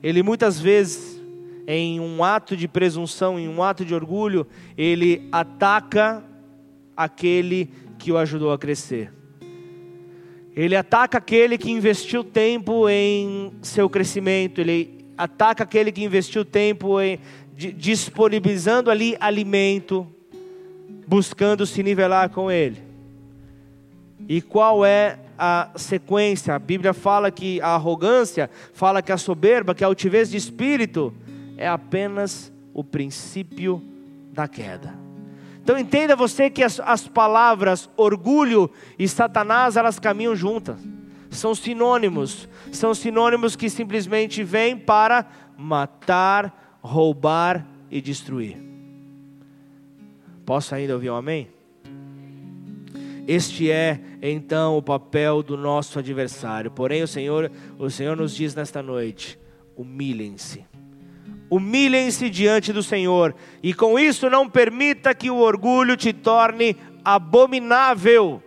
[0.00, 1.20] ele muitas vezes,
[1.66, 4.46] em um ato de presunção, em um ato de orgulho,
[4.78, 6.22] ele ataca
[6.96, 9.12] aquele que o ajudou a crescer.
[10.54, 17.00] Ele ataca aquele que investiu tempo em seu crescimento, ele ataca aquele que investiu tempo
[17.00, 17.18] em
[17.56, 20.06] disponibilizando ali alimento,
[21.08, 22.91] buscando se nivelar com ele.
[24.28, 26.54] E qual é a sequência?
[26.54, 31.12] A Bíblia fala que a arrogância, fala que a soberba, que a altivez de espírito
[31.56, 33.82] é apenas o princípio
[34.32, 34.94] da queda.
[35.62, 40.76] Então entenda você que as, as palavras orgulho e Satanás elas caminham juntas.
[41.30, 48.58] São sinônimos, são sinônimos que simplesmente vêm para matar, roubar e destruir.
[50.44, 51.48] Posso ainda ouvir um amém?
[53.26, 56.70] Este é então o papel do nosso adversário.
[56.70, 59.38] Porém, o Senhor, o Senhor nos diz nesta noite:
[59.76, 60.64] humilhem-se.
[61.48, 68.42] Humilhem-se diante do Senhor, e com isso não permita que o orgulho te torne abominável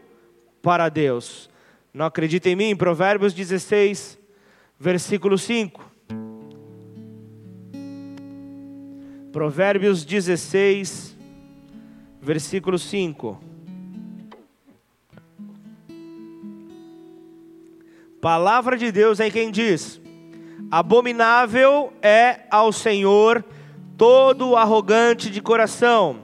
[0.61, 1.49] para Deus.
[1.93, 2.75] Não acredita em mim?
[2.75, 4.19] Provérbios 16,
[4.79, 5.91] versículo 5.
[9.31, 11.15] Provérbios 16,
[12.21, 13.44] versículo 5.
[18.25, 20.01] Palavra de Deus é quem diz:
[20.71, 23.45] Abominável é ao Senhor
[23.95, 26.23] todo arrogante de coração.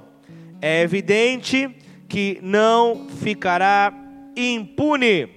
[0.60, 1.70] É evidente
[2.10, 3.94] que não ficará
[4.36, 5.30] impune.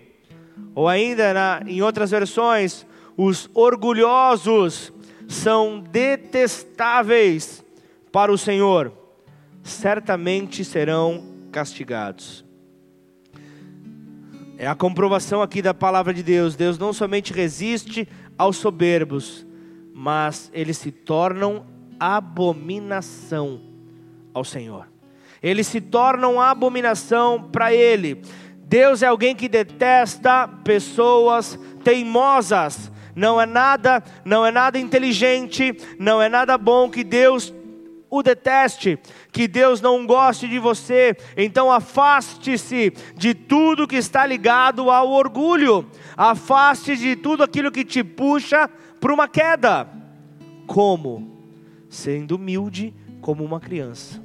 [0.75, 4.91] Ou ainda na, em outras versões, os orgulhosos
[5.29, 7.63] são detestáveis
[8.11, 8.91] para o Senhor,
[9.63, 12.44] certamente serão castigados.
[14.65, 16.57] É a comprovação aqui da palavra de Deus.
[16.57, 19.47] Deus não somente resiste aos soberbos,
[19.93, 21.67] mas eles se tornam
[22.01, 23.61] abominação
[24.33, 24.89] ao Senhor.
[25.43, 28.23] Eles se tornam abominação para Ele.
[28.57, 32.91] Deus é alguém que detesta pessoas teimosas.
[33.15, 37.53] Não é nada, não é nada inteligente, não é nada bom que Deus
[38.09, 38.97] o deteste,
[39.35, 45.85] que Deus não goste de você, então afaste-se de tudo que está ligado ao orgulho,
[46.17, 48.71] afaste de tudo aquilo que te puxa
[49.01, 49.89] para uma queda.
[50.69, 51.37] Como?
[51.89, 54.23] Sendo humilde como uma criança.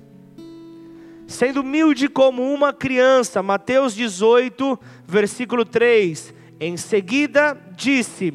[1.26, 6.36] Sendo humilde como uma criança, Mateus 18, versículo 3.
[6.60, 8.32] Em seguida disse: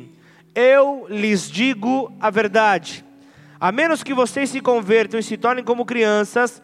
[0.52, 3.04] Eu lhes digo a verdade
[3.58, 6.62] a menos que vocês se convertam e se tornem como crianças,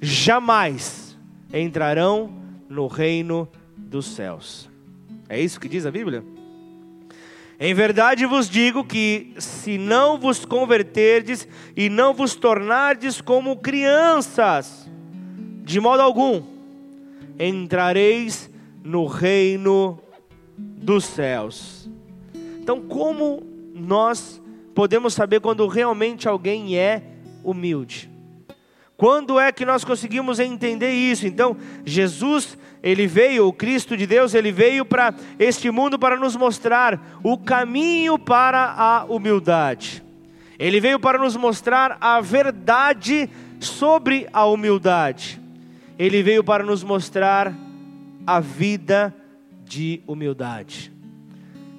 [0.00, 1.18] jamais
[1.52, 2.32] entrarão
[2.68, 4.68] no reino dos céus.
[5.28, 6.24] É isso que diz a Bíblia?
[7.58, 14.90] Em verdade vos digo que, se não vos converterdes e não vos tornardes como crianças,
[15.62, 16.42] de modo algum
[17.38, 18.50] entrareis
[18.82, 19.98] no reino
[20.56, 21.88] dos céus.
[22.34, 23.42] Então, como
[23.74, 24.39] nós
[24.80, 27.02] podemos saber quando realmente alguém é
[27.44, 28.10] humilde.
[28.96, 31.26] Quando é que nós conseguimos entender isso?
[31.26, 36.34] Então, Jesus, ele veio, o Cristo de Deus, ele veio para este mundo para nos
[36.34, 40.02] mostrar o caminho para a humildade.
[40.58, 43.28] Ele veio para nos mostrar a verdade
[43.58, 45.38] sobre a humildade.
[45.98, 47.54] Ele veio para nos mostrar
[48.26, 49.14] a vida
[49.62, 50.90] de humildade.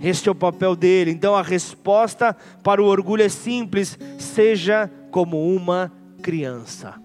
[0.02, 1.12] Este é o papel dele.
[1.12, 5.92] Então a resposta para o orgulho é simples: seja como uma
[6.22, 6.96] criança.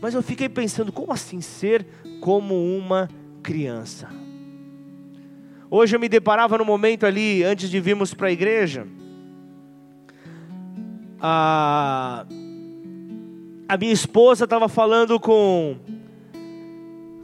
[0.00, 1.86] Mas eu fiquei pensando, como assim ser
[2.20, 3.08] como uma
[3.42, 4.08] criança?
[5.70, 8.86] Hoje eu me deparava no momento ali, antes de virmos para a igreja,
[11.18, 12.26] a,
[13.68, 15.76] a minha esposa estava falando com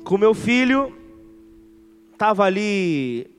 [0.05, 0.97] com meu filho,
[2.13, 3.31] estava ali,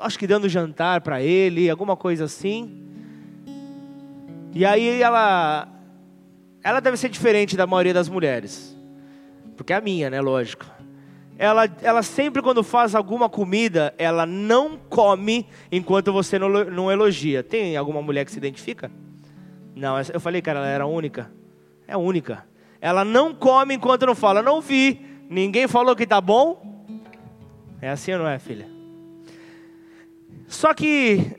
[0.00, 2.82] acho que dando jantar para ele, alguma coisa assim.
[4.54, 5.68] E aí ela,
[6.62, 8.76] ela deve ser diferente da maioria das mulheres,
[9.56, 10.20] porque é a minha, né?
[10.20, 10.78] Lógico
[11.38, 17.44] ela, ela sempre quando faz alguma comida, ela não come enquanto você não, não elogia.
[17.44, 18.90] Tem alguma mulher que se identifica?
[19.76, 21.30] Não, eu falei que ela era única.
[21.86, 22.44] É única.
[22.80, 24.42] Ela não come enquanto não fala.
[24.42, 25.00] Não vi.
[25.30, 26.84] Ninguém falou que tá bom.
[27.80, 28.77] É assim ou não é, filha?
[30.48, 31.36] Só que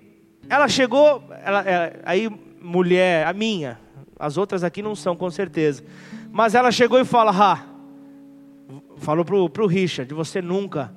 [0.47, 2.29] ela chegou, ela, ela, é, aí
[2.61, 3.79] mulher, a minha,
[4.17, 5.83] as outras aqui não são com certeza.
[6.31, 7.65] Mas ela chegou e fala: "Ah,
[8.97, 10.93] falou pro, pro Richard, você nunca,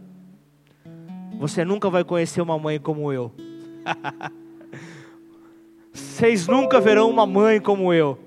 [1.38, 3.32] você nunca vai conhecer uma mãe como eu.
[5.92, 8.18] Vocês nunca verão uma mãe como eu.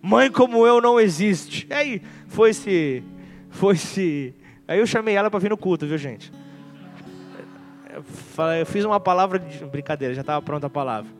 [0.00, 1.66] Mãe como eu não existe.
[1.70, 3.02] Aí foi se,
[3.48, 4.32] foi se.
[4.68, 6.30] Aí eu chamei ela para vir no culto, viu gente?
[8.58, 11.10] Eu fiz uma palavra de brincadeira, já estava pronta a palavra.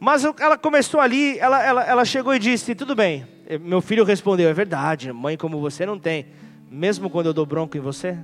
[0.00, 3.26] Mas ela começou ali, ela, ela, ela chegou e disse: Tudo bem.
[3.60, 6.26] Meu filho respondeu: É verdade, mãe como você não tem
[6.70, 8.18] mesmo quando eu dou bronca em você?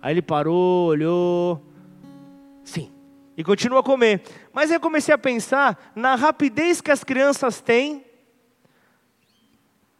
[0.00, 1.62] Aí ele parou, olhou.
[2.64, 2.90] Sim.
[3.36, 4.22] E continua a comer.
[4.52, 8.04] Mas eu comecei a pensar na rapidez que as crianças têm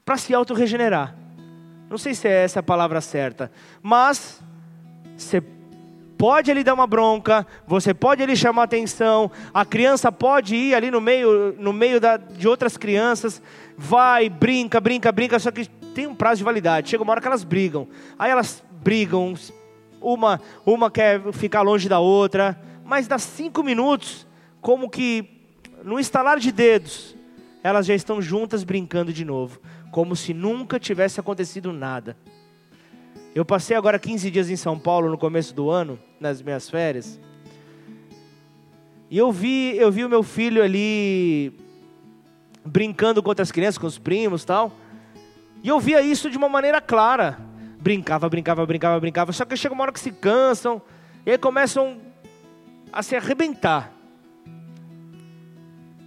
[0.05, 1.15] para se autorregenerar.
[1.91, 3.51] Não sei se é essa a palavra certa,
[3.83, 4.43] mas
[5.17, 5.41] você
[6.17, 10.91] pode ali dar uma bronca, você pode ali chamar atenção, a criança pode ir ali
[10.91, 13.43] no meio, no meio da, de outras crianças,
[13.77, 16.89] vai, brinca, brinca, brinca, só que tem um prazo de validade.
[16.91, 17.89] Chega uma hora que elas brigam.
[18.19, 19.35] Aí elas brigam,
[20.01, 24.27] uma, uma quer ficar longe da outra, mas dá cinco minutos,
[24.61, 25.29] como que
[25.85, 27.17] no instalar de dedos,
[27.63, 29.61] elas já estão juntas brincando de novo,
[29.91, 32.17] como se nunca tivesse acontecido nada.
[33.35, 37.21] Eu passei agora 15 dias em São Paulo no começo do ano, nas minhas férias.
[39.11, 41.53] E eu vi, eu vi o meu filho ali
[42.65, 44.73] brincando com outras crianças, com os primos, tal.
[45.63, 47.39] E eu via isso de uma maneira clara.
[47.79, 49.33] Brincava, brincava, brincava, brincava.
[49.33, 50.83] Só que chega uma hora que se cansam
[51.25, 51.99] e aí começam
[52.93, 53.93] a se arrebentar.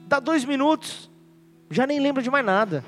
[0.07, 1.09] Dá dois minutos,
[1.69, 2.83] já nem lembra de mais nada.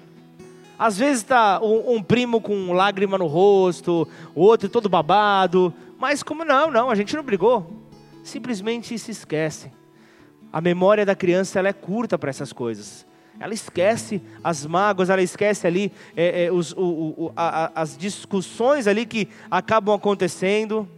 [0.78, 5.72] Às vezes está um, um, primo com lágrima no rosto, o outro todo babado.
[6.02, 7.72] Mas como não, não, a gente não brigou.
[8.24, 9.72] Simplesmente se esquece.
[10.52, 13.06] A memória da criança ela é curta para essas coisas.
[13.40, 18.88] Ela esquece as mágoas, ela esquece ali é, é, os, o, o, a, as discussões
[18.88, 20.90] ali que acabam acontecendo.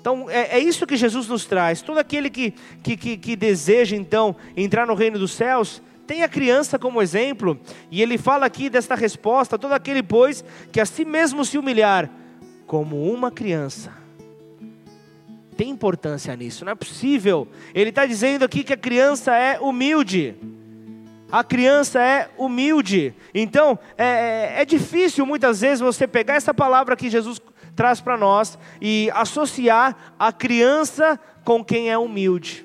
[0.00, 1.82] Então é, é, isso que Jesus nos traz.
[1.82, 6.28] Todo aquele que, que, que, que deseja então entrar no reino dos céus, tem a
[6.28, 7.58] criança como exemplo,
[7.90, 12.08] e ele fala aqui desta resposta: todo aquele, pois, que a si mesmo se humilhar,
[12.64, 14.05] como uma criança.
[15.56, 17.48] Tem importância nisso, não é possível.
[17.74, 20.36] Ele está dizendo aqui que a criança é humilde.
[21.32, 23.14] A criança é humilde.
[23.34, 27.40] Então, é, é, é difícil muitas vezes você pegar essa palavra que Jesus
[27.74, 32.64] traz para nós e associar a criança com quem é humilde.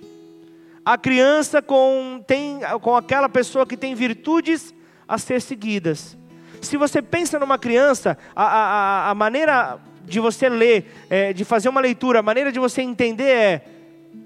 [0.84, 4.74] A criança com, tem, com aquela pessoa que tem virtudes
[5.08, 6.18] a ser seguidas.
[6.62, 11.70] Se você pensa numa criança, a, a, a maneira de você ler, é, de fazer
[11.70, 13.66] uma leitura, a maneira de você entender é: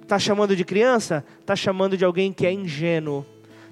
[0.02, 1.24] está chamando de criança?
[1.40, 3.26] Está chamando de alguém que é ingênuo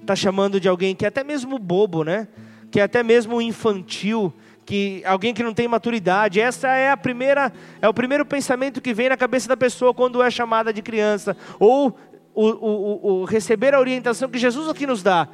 [0.04, 2.28] está chamando de alguém que é até mesmo bobo, né?
[2.70, 4.32] Que é até mesmo infantil,
[4.64, 6.40] que alguém que não tem maturidade.
[6.40, 10.22] Essa é a primeira, é o primeiro pensamento que vem na cabeça da pessoa quando
[10.22, 11.98] é chamada de criança, ou
[12.34, 15.28] o, o, o receber a orientação que Jesus aqui nos dá.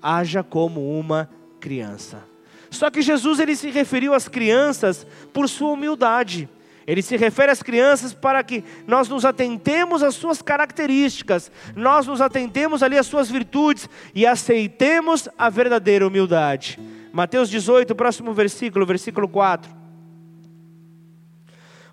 [0.00, 2.31] Haja como uma criança.
[2.72, 6.48] Só que Jesus ele se referiu às crianças por sua humildade.
[6.86, 12.20] Ele se refere às crianças para que nós nos atentemos às suas características, nós nos
[12.20, 16.80] atentemos ali às suas virtudes e aceitemos a verdadeira humildade.
[17.12, 19.70] Mateus 18, próximo versículo, versículo 4.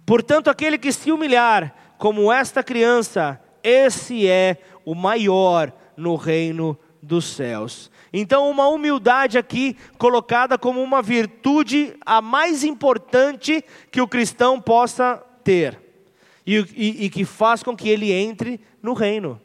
[0.05, 7.26] Portanto, aquele que se humilhar como esta criança, esse é o maior no reino dos
[7.26, 7.91] céus.
[8.12, 15.24] Então, uma humildade aqui colocada como uma virtude a mais importante que o cristão possa
[15.43, 15.80] ter
[16.45, 19.39] e, e, e que faz com que ele entre no reino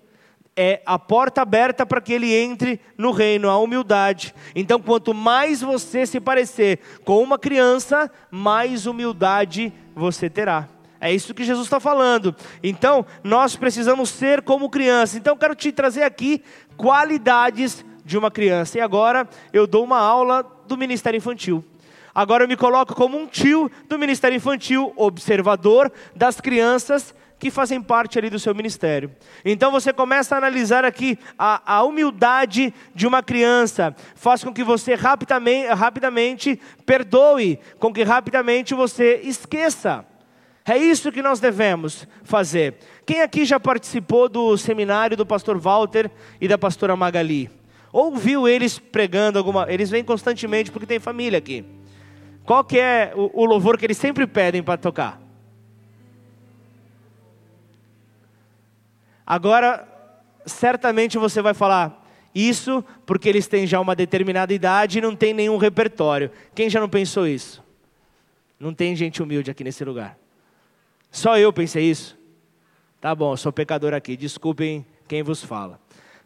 [0.56, 4.34] é a porta aberta para que ele entre no reino, a humildade.
[4.54, 10.68] Então, quanto mais você se parecer com uma criança, mais humildade você terá.
[11.00, 12.34] É isso que Jesus está falando.
[12.62, 15.18] Então, nós precisamos ser como criança.
[15.18, 16.42] Então, quero te trazer aqui
[16.76, 18.78] qualidades de uma criança.
[18.78, 21.64] E agora eu dou uma aula do Ministério Infantil.
[22.14, 27.82] Agora eu me coloco como um tio do Ministério Infantil, observador das crianças que fazem
[27.82, 29.14] parte ali do seu ministério.
[29.44, 34.62] Então você começa a analisar aqui a, a humildade de uma criança, faz com que
[34.62, 40.06] você rapidamente, rapidamente perdoe, com que rapidamente você esqueça.
[40.66, 42.76] É isso que nós devemos fazer.
[43.04, 46.10] Quem aqui já participou do seminário do pastor Walter
[46.40, 47.50] e da pastora Magali?
[47.92, 49.70] Ouviu eles pregando alguma.
[49.70, 51.64] Eles vêm constantemente porque tem família aqui.
[52.44, 55.20] Qual que é o, louvor que eles sempre pedem para tocar?
[59.26, 59.86] Agora,
[60.46, 62.02] certamente você vai falar
[62.34, 66.30] isso porque eles têm já uma determinada idade e não tem nenhum repertório.
[66.54, 67.62] Quem já não pensou isso?
[68.58, 70.23] Não tem gente humilde aqui nesse lugar.
[71.14, 72.18] Só eu pensei isso?
[73.00, 75.78] Tá bom, sou pecador aqui, desculpem quem vos fala.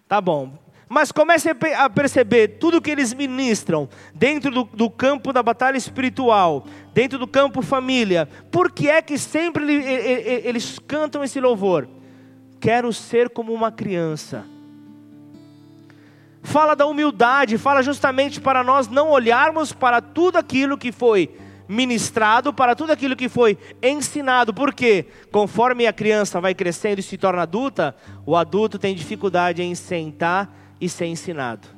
[0.08, 0.58] Tá bom,
[0.88, 6.64] mas comece a perceber tudo que eles ministram dentro do, do, campo da batalha espiritual,
[6.94, 8.26] dentro do campo família.
[8.50, 9.74] Por que é que sempre
[10.42, 11.86] eles cantam esse louvor?
[12.58, 14.46] Quero ser como uma criança.
[16.42, 21.30] Fala da humildade, fala justamente para nós não olharmos para tudo aquilo que foi
[21.68, 27.18] ministrado para tudo aquilo que foi ensinado, porque conforme a criança vai crescendo e se
[27.18, 27.94] torna adulta,
[28.24, 30.50] o adulto tem dificuldade em sentar
[30.80, 31.68] e ser ensinado.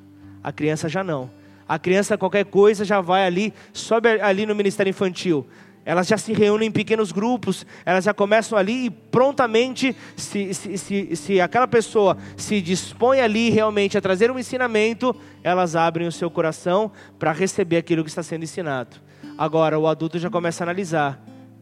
[0.43, 1.31] A criança já não.
[1.69, 5.47] A criança, qualquer coisa, já vai ali, sobe ali no ministério infantil.
[5.85, 10.77] Elas já se reúnem em pequenos grupos, elas já começam ali e prontamente, se, se,
[10.77, 16.13] se, se aquela pessoa se dispõe ali realmente a trazer um ensinamento, elas abrem o
[16.13, 18.97] seu coração para receber aquilo que está sendo ensinado.
[19.41, 21.19] Agora o adulto já começa a analisar: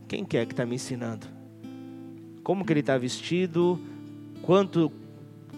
[0.09, 1.29] quem que é que está me ensinando?
[2.43, 3.81] Como que ele está vestido?
[4.43, 4.91] Quanto,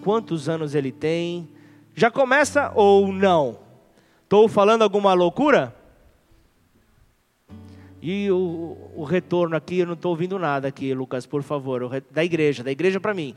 [0.02, 1.48] quantos anos ele tem?
[1.94, 3.58] Já começa ou não?
[4.22, 5.74] Estou falando alguma loucura?
[8.02, 12.02] E o, o, retorno aqui, eu não estou ouvindo nada aqui, Lucas, por favor.
[12.10, 13.34] Da igreja, da igreja para mim.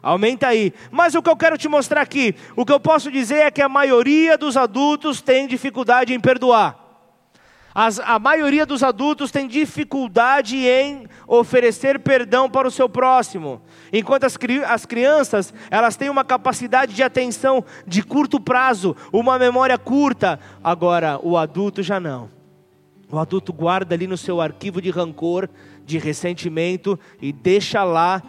[0.00, 0.72] Aumenta aí.
[0.92, 3.60] Mas o que eu quero te mostrar aqui, o que eu posso dizer é que
[3.60, 6.79] a maioria dos adultos tem dificuldade em perdoar.
[7.74, 13.62] As, a maioria dos adultos tem dificuldade em oferecer perdão para o seu próximo,
[13.92, 19.78] enquanto as, as crianças elas têm uma capacidade de atenção de curto prazo, uma memória
[19.78, 20.40] curta.
[20.62, 22.28] Agora o adulto já não.
[23.10, 25.48] O adulto guarda ali no seu arquivo de rancor,
[25.84, 28.22] de ressentimento e deixa lá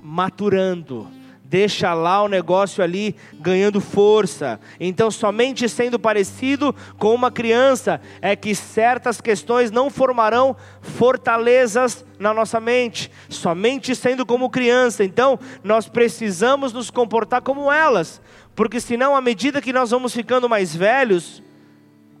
[0.00, 1.08] maturando
[1.52, 4.58] deixa lá o negócio ali ganhando força.
[4.80, 12.32] Então, somente sendo parecido com uma criança é que certas questões não formarão fortalezas na
[12.32, 15.04] nossa mente, somente sendo como criança.
[15.04, 18.22] Então, nós precisamos nos comportar como elas,
[18.56, 21.42] porque senão, à medida que nós vamos ficando mais velhos,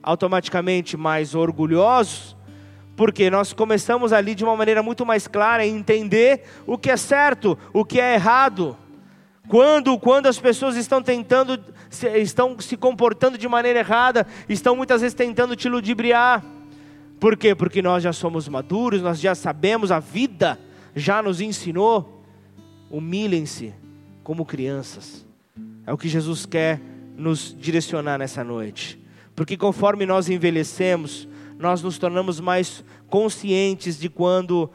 [0.02, 2.36] automaticamente mais orgulhosos,
[2.94, 6.98] porque nós começamos ali de uma maneira muito mais clara a entender o que é
[6.98, 8.76] certo, o que é errado.
[9.48, 11.58] Quando, quando as pessoas estão tentando,
[12.14, 16.44] estão se comportando de maneira errada, estão muitas vezes tentando te ludibriar.
[17.18, 17.54] Por quê?
[17.54, 20.58] Porque nós já somos maduros, nós já sabemos, a vida
[20.94, 22.22] já nos ensinou.
[22.90, 23.74] Humilhem-se
[24.22, 25.26] como crianças.
[25.86, 26.80] É o que Jesus quer
[27.16, 29.00] nos direcionar nessa noite.
[29.34, 31.28] Porque conforme nós envelhecemos,
[31.58, 34.70] nós nos tornamos mais conscientes de quando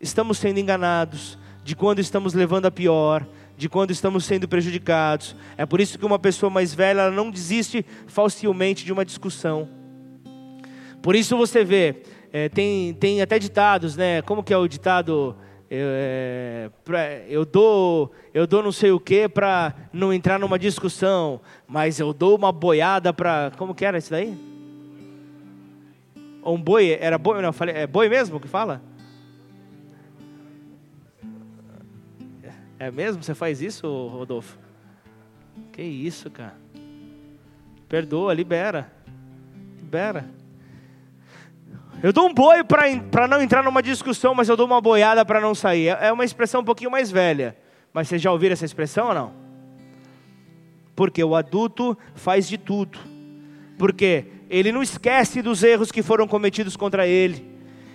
[0.00, 3.26] estamos sendo enganados, de quando estamos levando a pior,
[3.60, 5.36] de quando estamos sendo prejudicados.
[5.54, 9.68] É por isso que uma pessoa mais velha não desiste facilmente de uma discussão.
[11.02, 12.02] Por isso você vê,
[12.32, 14.22] é, tem, tem até ditados, né?
[14.22, 15.36] Como que é o ditado?
[15.68, 20.58] Eu, é, pra, eu dou eu dou não sei o que para não entrar numa
[20.58, 24.34] discussão, mas eu dou uma boiada para como que era isso daí?
[26.42, 28.82] Um boi era boi não falei é boi mesmo que fala?
[32.80, 33.22] É mesmo?
[33.22, 34.58] Você faz isso, Rodolfo?
[35.70, 36.56] Que isso, cara?
[37.86, 38.90] Perdoa, libera.
[39.76, 40.30] Libera.
[42.02, 45.42] Eu dou um boi para não entrar numa discussão, mas eu dou uma boiada para
[45.42, 45.88] não sair.
[45.88, 47.54] É, é uma expressão um pouquinho mais velha.
[47.92, 49.32] Mas vocês já ouviram essa expressão ou não?
[50.96, 52.98] Porque o adulto faz de tudo.
[53.76, 57.49] Porque ele não esquece dos erros que foram cometidos contra ele.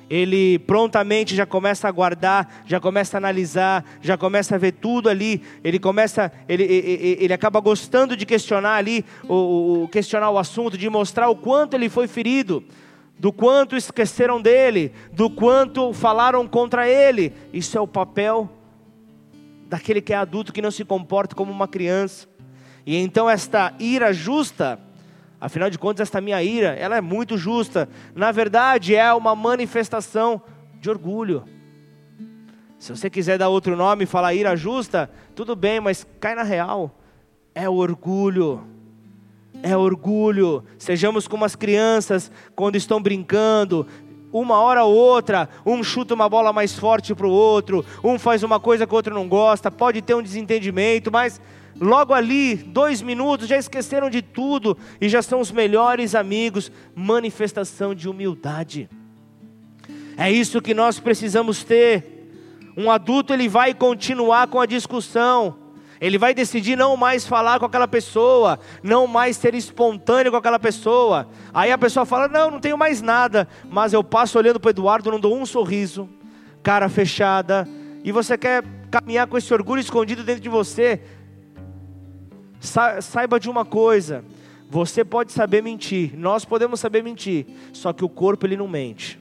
[0.10, 5.10] Ele prontamente já começa a guardar, já começa a analisar, já começa a ver tudo
[5.10, 5.42] ali.
[5.64, 10.78] Ele começa, ele, ele, ele acaba gostando de questionar ali, o, o, questionar o assunto,
[10.78, 12.64] de mostrar o quanto ele foi ferido,
[13.18, 17.34] do quanto esqueceram dele, do quanto falaram contra ele.
[17.52, 18.50] Isso é o papel
[19.68, 22.28] daquele que é adulto que não se comporta como uma criança.
[22.86, 24.80] E então esta ira justa
[25.46, 27.88] Afinal de contas, esta minha ira, ela é muito justa.
[28.16, 30.42] Na verdade, é uma manifestação
[30.80, 31.44] de orgulho.
[32.80, 36.42] Se você quiser dar outro nome e falar ira justa, tudo bem, mas cai na
[36.42, 36.98] real.
[37.54, 38.64] É orgulho.
[39.62, 40.64] É orgulho.
[40.80, 43.86] Sejamos como as crianças quando estão brincando,
[44.34, 48.42] uma hora ou outra, um chuta uma bola mais forte para o outro, um faz
[48.42, 51.40] uma coisa que o outro não gosta, pode ter um desentendimento, mas
[51.80, 56.72] logo ali, dois minutos, já esqueceram de tudo e já são os melhores amigos.
[56.96, 58.90] Manifestação de humildade.
[60.18, 62.16] É isso que nós precisamos ter.
[62.78, 65.58] Um adulto ele vai continuar com a discussão.
[66.00, 70.60] Ele vai decidir não mais falar com aquela pessoa, não mais ser espontâneo com aquela
[70.60, 71.28] pessoa.
[71.54, 73.48] Aí a pessoa fala: Não, não tenho mais nada.
[73.70, 76.10] Mas eu passo olhando para o Eduardo, não dou um sorriso,
[76.62, 77.68] cara fechada.
[78.04, 81.02] E você quer caminhar com esse orgulho escondido dentro de você.
[82.66, 84.24] Saiba de uma coisa:
[84.70, 89.20] você pode saber mentir, nós podemos saber mentir, só que o corpo ele não mente.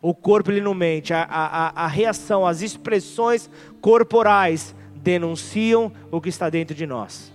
[0.00, 6.28] O corpo ele não mente, a, a, a reação, as expressões corporais denunciam o que
[6.28, 7.32] está dentro de nós.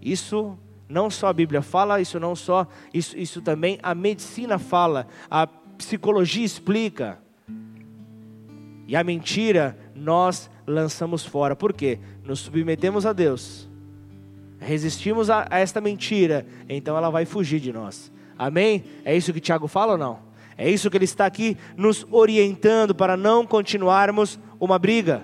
[0.00, 0.58] Isso
[0.88, 5.46] não só a Bíblia fala, isso não só, isso, isso também a medicina fala, a
[5.46, 7.18] psicologia explica.
[8.86, 11.56] E a mentira nós lançamos fora.
[11.56, 11.98] Por quê?
[12.24, 13.65] Nos submetemos a Deus
[14.58, 18.12] resistimos a, a esta mentira, então ela vai fugir de nós.
[18.38, 18.84] Amém?
[19.04, 20.18] É isso que Tiago fala ou não?
[20.58, 25.22] É isso que ele está aqui nos orientando para não continuarmos uma briga.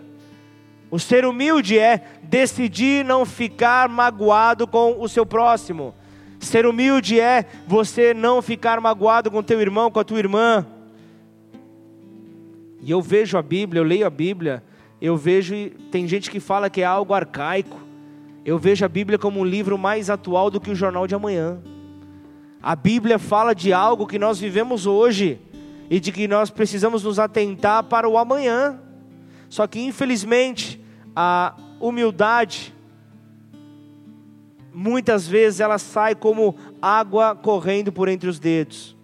[0.91, 5.95] O ser humilde é decidir não ficar magoado com o seu próximo.
[6.39, 10.67] Ser humilde é você não ficar magoado com teu irmão, com a tua irmã.
[12.83, 14.63] E eu vejo a Bíblia, eu leio a Bíblia,
[15.01, 15.55] eu vejo,
[15.91, 17.81] tem gente que fala que é algo arcaico.
[18.45, 21.61] Eu vejo a Bíblia como um livro mais atual do que o jornal de amanhã.
[22.61, 25.41] A Bíblia fala de algo que nós vivemos hoje
[25.89, 28.81] e de que nós precisamos nos atentar para o amanhã.
[29.49, 30.83] Só que, infelizmente,
[31.15, 32.75] a humildade,
[34.75, 38.97] muitas vezes ela sai como água correndo por entre os dedos.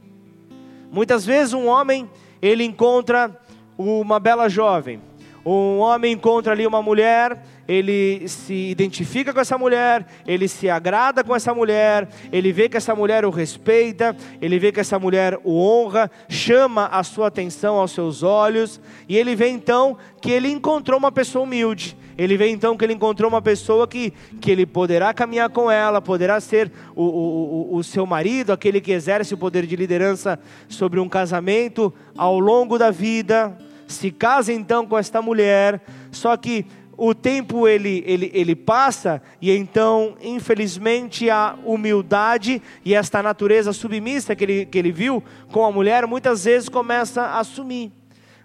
[0.91, 2.11] Muitas vezes um homem,
[2.43, 3.41] ele encontra
[3.77, 5.01] uma bela jovem.
[5.45, 11.23] Um homem encontra ali uma mulher ele se identifica com essa mulher, ele se agrada
[11.23, 15.39] com essa mulher, ele vê que essa mulher o respeita, ele vê que essa mulher
[15.45, 20.49] o honra, chama a sua atenção aos seus olhos, e ele vê então que ele
[20.49, 21.95] encontrou uma pessoa humilde.
[22.17, 26.03] Ele vê então que ele encontrou uma pessoa que, que ele poderá caminhar com ela,
[26.03, 30.37] poderá ser o, o, o, o seu marido, aquele que exerce o poder de liderança
[30.69, 33.57] sobre um casamento ao longo da vida.
[33.87, 36.67] Se casa então com esta mulher, só que
[37.01, 44.35] o tempo ele, ele, ele passa e então, infelizmente, a humildade e esta natureza submissa
[44.35, 45.23] que ele, que ele viu
[45.53, 47.93] com a mulher muitas vezes começa a sumir.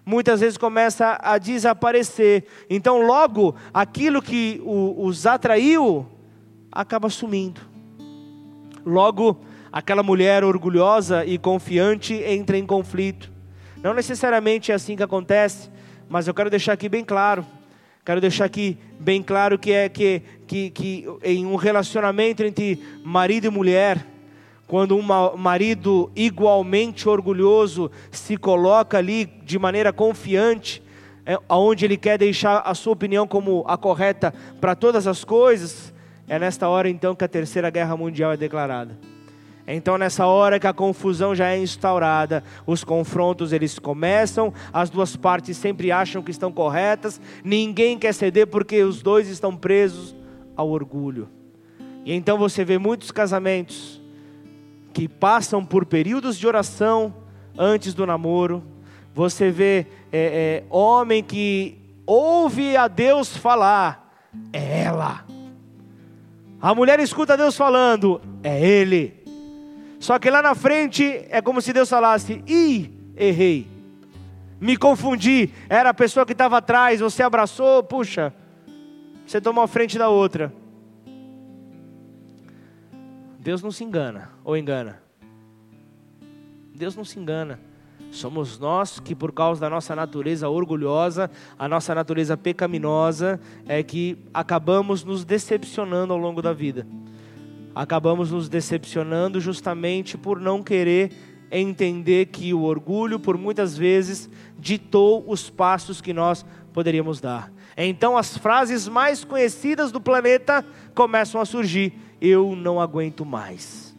[0.06, 2.44] Muitas vezes começa a desaparecer.
[2.70, 6.06] Então, logo, aquilo que o, os atraiu
[6.70, 7.60] acaba sumindo.
[8.86, 9.40] Logo,
[9.72, 13.32] aquela mulher orgulhosa e confiante entra em conflito.
[13.82, 15.68] Não necessariamente é assim que acontece,
[16.08, 17.44] mas eu quero deixar aqui bem claro
[18.04, 23.46] Quero deixar aqui bem claro que é que, que, que em um relacionamento entre marido
[23.46, 24.06] e mulher,
[24.66, 25.02] quando um
[25.36, 30.82] marido igualmente orgulhoso se coloca ali de maneira confiante,
[31.24, 35.94] é, onde ele quer deixar a sua opinião como a correta para todas as coisas,
[36.28, 39.13] é nesta hora então que a terceira guerra mundial é declarada.
[39.66, 45.16] Então nessa hora que a confusão já é instaurada, os confrontos eles começam, as duas
[45.16, 50.14] partes sempre acham que estão corretas, ninguém quer ceder porque os dois estão presos
[50.54, 51.28] ao orgulho.
[52.04, 54.02] E então você vê muitos casamentos
[54.92, 57.14] que passam por períodos de oração
[57.56, 58.62] antes do namoro.
[59.14, 64.14] Você vê é, é, homem que ouve a Deus falar,
[64.52, 65.24] é ela.
[66.60, 69.23] A mulher escuta Deus falando, é ele.
[70.04, 73.66] Só que lá na frente é como se Deus falasse: ih, errei.
[74.60, 75.48] Me confundi.
[75.66, 78.30] Era a pessoa que estava atrás, você abraçou, puxa,
[79.26, 80.52] você tomou a frente da outra.
[83.38, 85.00] Deus não se engana, ou engana?
[86.74, 87.58] Deus não se engana.
[88.10, 94.18] Somos nós que, por causa da nossa natureza orgulhosa, a nossa natureza pecaminosa, é que
[94.34, 96.86] acabamos nos decepcionando ao longo da vida.
[97.74, 101.10] Acabamos nos decepcionando justamente por não querer
[101.50, 107.52] entender que o orgulho, por muitas vezes, ditou os passos que nós poderíamos dar.
[107.76, 110.64] Então, as frases mais conhecidas do planeta
[110.94, 113.94] começam a surgir: Eu não aguento mais.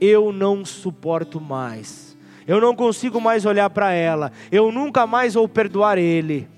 [0.00, 2.14] Eu não suporto mais
[2.46, 6.48] eu não consigo mais olhar para ela, eu nunca mais vou perdoar ele.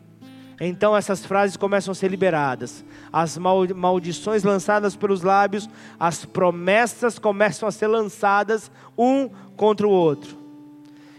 [0.60, 5.68] Então essas frases começam a ser liberadas, as maldições lançadas pelos lábios,
[6.00, 10.36] as promessas começam a ser lançadas um contra o outro,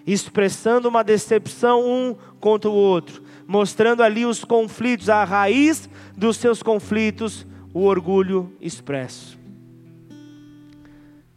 [0.08, 6.64] expressando uma decepção um contra o outro, mostrando ali os conflitos, a raiz dos seus
[6.64, 9.38] conflitos, o orgulho expresso.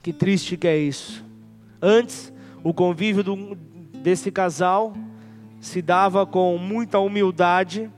[0.03, 1.23] Que triste que é isso.
[1.83, 2.33] Antes
[2.65, 3.55] o convívio do,
[4.03, 4.95] desse casal
[5.61, 7.91] se dava com muita humildade.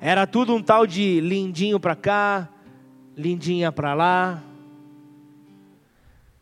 [0.00, 2.48] Era tudo um tal de lindinho para cá,
[3.16, 4.42] lindinha para lá.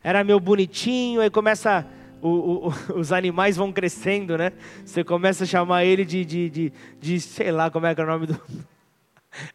[0.03, 1.85] Era meu bonitinho, aí começa
[2.21, 4.53] o, o, os animais vão crescendo, né?
[4.85, 8.03] Você começa a chamar ele de, de, de, de sei lá como é que é
[8.03, 8.41] o nome do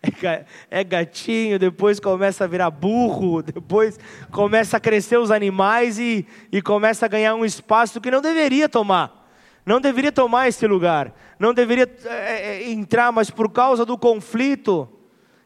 [0.22, 3.98] é, é gatinho, depois começa a virar burro, depois
[4.30, 8.68] começa a crescer os animais e, e começa a ganhar um espaço que não deveria
[8.68, 9.21] tomar.
[9.64, 14.88] Não deveria tomar esse lugar, não deveria é, é, entrar, mas por causa do conflito,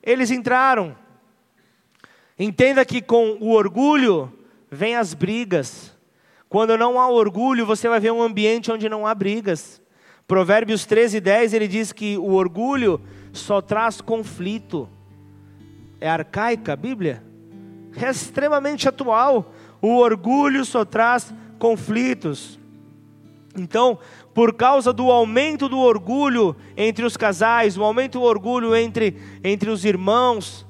[0.03, 0.97] eles entraram.
[2.39, 4.33] Entenda que com o orgulho
[4.71, 5.95] vem as brigas.
[6.49, 9.83] Quando não há orgulho, você vai ver um ambiente onde não há brigas.
[10.27, 13.01] Provérbios 13, 10, ele diz que o orgulho
[13.33, 14.89] só traz conflito.
[16.01, 17.23] É arcaica a Bíblia?
[17.97, 19.53] É extremamente atual.
[19.81, 22.59] O orgulho só traz conflitos.
[23.57, 23.99] Então,
[24.35, 29.71] por causa do aumento do orgulho entre os casais, o aumento do orgulho entre, entre
[29.71, 30.67] os irmãos,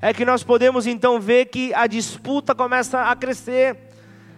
[0.00, 3.76] é que nós podemos então ver que a disputa começa a crescer,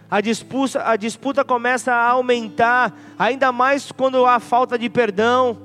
[0.09, 5.57] a disputa, a disputa começa a aumentar, ainda mais quando há falta de perdão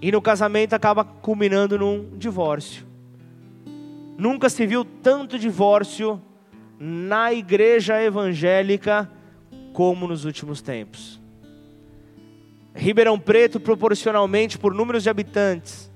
[0.00, 2.84] e no casamento acaba culminando num divórcio.
[4.18, 6.20] Nunca se viu tanto divórcio
[6.78, 9.08] na igreja evangélica
[9.72, 11.21] como nos últimos tempos.
[12.74, 15.90] Ribeirão Preto, proporcionalmente por números de habitantes,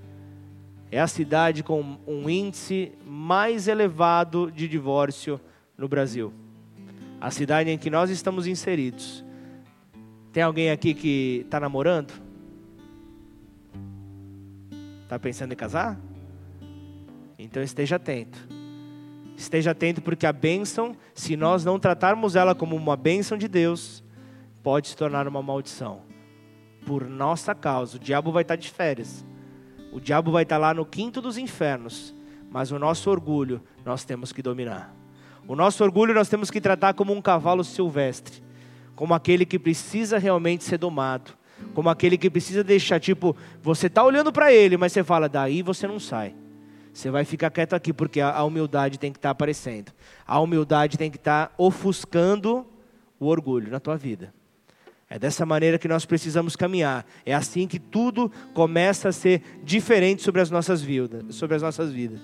[0.91, 5.41] é a cidade com um índice mais elevado de divórcio
[5.77, 6.33] no Brasil.
[7.21, 9.25] A cidade em que nós estamos inseridos.
[10.33, 12.13] Tem alguém aqui que está namorando?
[15.03, 15.99] Está pensando em casar?
[17.39, 18.39] Então esteja atento.
[19.37, 24.03] Esteja atento porque a bênção, se nós não tratarmos ela como uma bênção de Deus,
[24.63, 26.03] pode se tornar uma maldição.
[26.87, 29.27] Por nossa causa, o diabo vai estar de férias.
[29.93, 32.15] O diabo vai estar lá no quinto dos infernos.
[32.51, 34.97] Mas o nosso orgulho nós temos que dominar.
[35.47, 38.43] O nosso orgulho nós temos que tratar como um cavalo silvestre,
[38.95, 41.33] como aquele que precisa realmente ser domado
[41.75, 45.63] como aquele que precisa deixar, tipo, você está olhando para ele, mas você fala, daí
[45.63, 46.35] você não sai.
[46.93, 49.93] Você vai ficar quieto aqui, porque a, humildade tem que estar tá aparecendo.
[50.27, 52.67] A humildade tem que estar tá ofuscando
[53.21, 54.33] o orgulho na tua vida.
[55.09, 57.07] É dessa maneira que nós precisamos caminhar.
[57.25, 61.93] É assim que tudo começa a ser diferente sobre as nossas vidas, sobre as nossas
[61.93, 62.21] vidas.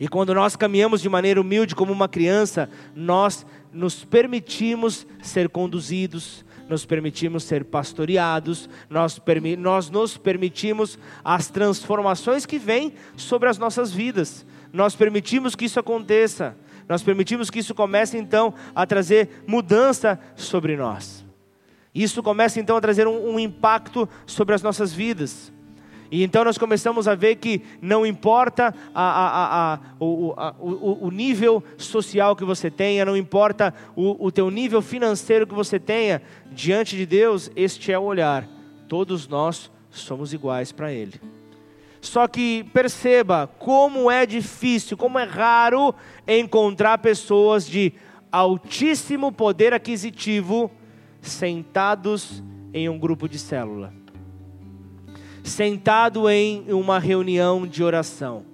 [0.00, 6.44] E quando nós caminhamos de maneira humilde como uma criança, nós nos permitimos ser conduzidos,
[6.68, 9.20] nos permitimos ser pastoreados, nós,
[9.58, 15.80] nós nos permitimos as transformações que vêm sobre as nossas vidas, nós permitimos que isso
[15.80, 16.56] aconteça,
[16.88, 21.17] nós permitimos que isso comece então a trazer mudança sobre nós.
[21.98, 25.52] Isso começa então a trazer um, um impacto sobre as nossas vidas.
[26.12, 31.10] E então nós começamos a ver que não importa a, a, a, o, o, o,
[31.10, 36.22] nível social que você tenha, não importa o, o teu nível financeiro que você tenha,
[36.52, 38.46] diante de Deus, este é o olhar.
[38.86, 41.20] Todos nós somos iguais para Ele.
[42.00, 45.92] Só que perceba como é difícil, como é raro
[46.28, 47.92] encontrar pessoas de
[48.30, 50.70] altíssimo poder aquisitivo
[51.20, 52.42] sentados
[52.72, 53.92] em um grupo de célula
[55.48, 58.44] sentado em uma reunião de oração.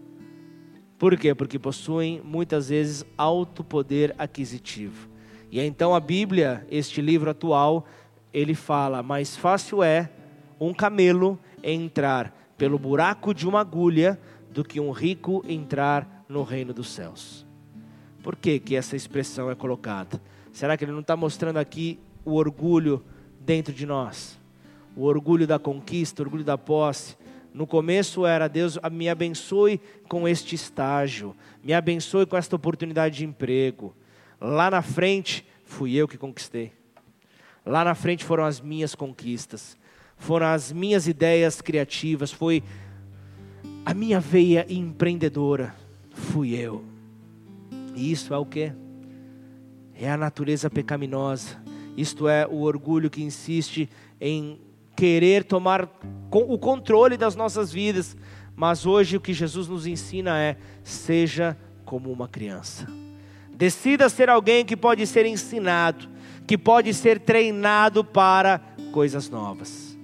[0.99, 1.35] Por quê?
[1.35, 5.09] Porque possuem muitas vezes alto poder aquisitivo.
[5.51, 7.87] E então a Bíblia, este livro atual,
[8.33, 10.11] ele fala: mais fácil é
[10.59, 14.19] um camelo entrar pelo buraco de uma agulha
[14.51, 17.45] do que um rico entrar no reino dos céus.
[18.23, 20.21] Por que, que essa expressão é colocada?
[20.53, 23.03] Será que ele não está mostrando aqui o orgulho
[23.41, 24.39] dentro de nós?
[24.97, 27.17] O orgulho da conquista, o orgulho da posse.
[27.53, 33.25] No começo era Deus, me abençoe com este estágio, me abençoe com esta oportunidade de
[33.25, 33.95] emprego.
[34.41, 36.73] Lá na frente, fui eu que conquistei.
[37.65, 39.77] Lá na frente foram as minhas conquistas,
[40.19, 42.63] foram as minhas ideias criativas, foi
[43.87, 45.75] a minha veia empreendedora,
[46.13, 46.85] fui eu.
[47.95, 48.73] E isso é o que?
[49.95, 51.64] É a natureza pecaminosa.
[51.97, 53.89] Isto é o orgulho que insiste
[54.21, 54.59] em
[54.97, 55.89] querer tomar
[56.31, 58.17] o controle das nossas vidas.
[58.57, 62.87] Mas hoje o que Jesus nos ensina é: seja como uma criança.
[63.51, 66.09] Decida ser alguém que pode ser ensinado,
[66.47, 68.61] que pode ser treinado para
[68.93, 69.97] coisas novas.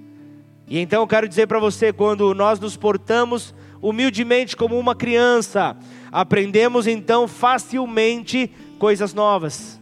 [0.67, 5.75] E então eu quero dizer para você: quando nós nos portamos humildemente como uma criança,
[6.11, 9.81] aprendemos então facilmente coisas novas.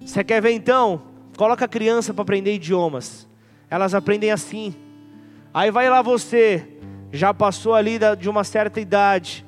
[0.00, 1.09] Você quer ver então?
[1.40, 3.26] Coloca a criança para aprender idiomas.
[3.70, 4.74] Elas aprendem assim.
[5.54, 6.68] Aí vai lá você,
[7.10, 9.42] já passou ali de uma certa idade,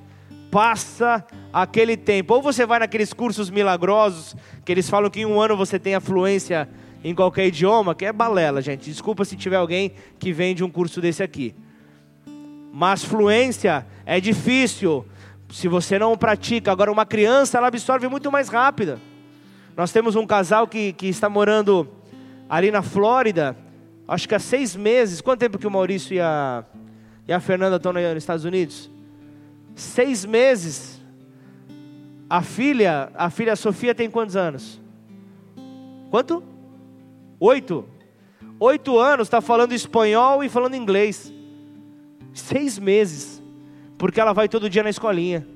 [0.51, 1.23] passa
[1.53, 2.33] aquele tempo.
[2.33, 4.35] Ou você vai naqueles cursos milagrosos,
[4.65, 6.67] que eles falam que em um ano você tem a fluência
[7.05, 8.89] em qualquer idioma, que é balela, gente.
[8.89, 11.55] Desculpa se tiver alguém que vende um curso desse aqui.
[12.73, 15.05] Mas fluência é difícil
[15.51, 16.73] se você não pratica.
[16.73, 18.99] Agora, uma criança, ela absorve muito mais rápida.
[19.77, 21.89] Nós temos um casal que, que está morando
[22.49, 23.57] ali na Flórida,
[24.07, 25.21] acho que há seis meses.
[25.21, 26.65] Quanto tempo que o Maurício e a,
[27.27, 28.91] e a Fernanda estão nos Estados Unidos?
[29.75, 31.01] Seis meses.
[32.29, 34.81] A filha, a filha Sofia tem quantos anos?
[36.11, 36.43] Quanto?
[37.41, 37.87] Oito.
[38.61, 41.33] Oito anos, está falando espanhol e falando inglês.
[42.35, 43.43] Seis meses.
[43.97, 45.47] Porque ela vai todo dia na escolinha.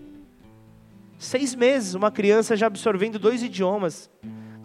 [1.19, 4.11] Seis meses, uma criança já absorvendo dois idiomas.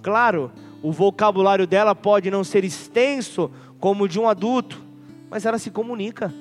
[0.01, 3.49] Claro, o vocabulário dela pode não ser extenso
[3.79, 4.81] como o de um adulto,
[5.29, 6.33] mas ela se comunica.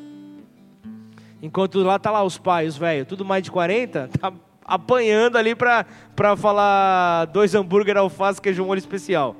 [1.42, 4.32] Enquanto lá tá lá os pais, velho, tudo mais de 40, tá
[4.64, 9.36] apanhando ali para falar dois hambúrguer, alface, queijo molho especial.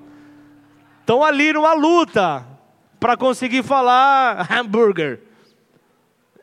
[1.01, 2.47] Estão ali numa luta
[2.99, 5.21] para conseguir falar hambúrguer.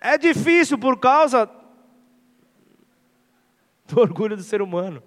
[0.02, 1.50] É difícil por causa
[3.90, 5.02] do orgulho do ser humano.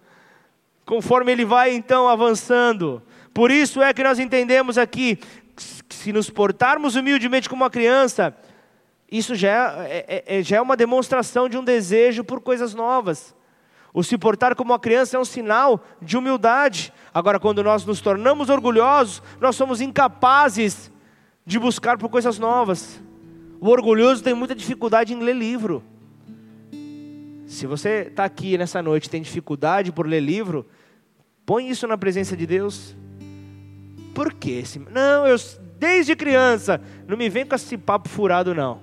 [0.84, 3.02] Conforme ele vai então avançando.
[3.32, 5.16] Por isso é que nós entendemos aqui
[5.86, 8.34] que se nos portarmos humildemente como uma criança,
[9.10, 13.34] isso já é, é, é, já é uma demonstração de um desejo por coisas novas.
[13.92, 16.92] O se portar como uma criança é um sinal de humildade.
[17.12, 20.90] Agora, quando nós nos tornamos orgulhosos, nós somos incapazes
[21.44, 23.02] de buscar por coisas novas.
[23.60, 25.82] O orgulhoso tem muita dificuldade em ler livro.
[27.50, 30.64] Se você está aqui nessa noite e tem dificuldade por ler livro,
[31.44, 32.94] põe isso na presença de Deus.
[34.14, 34.62] Por quê?
[34.92, 35.36] Não, eu
[35.76, 38.80] desde criança, não me vem com esse papo furado não.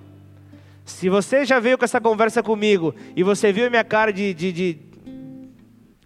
[0.84, 4.34] Se você já veio com essa conversa comigo e você viu a minha cara de,
[4.34, 4.80] de, de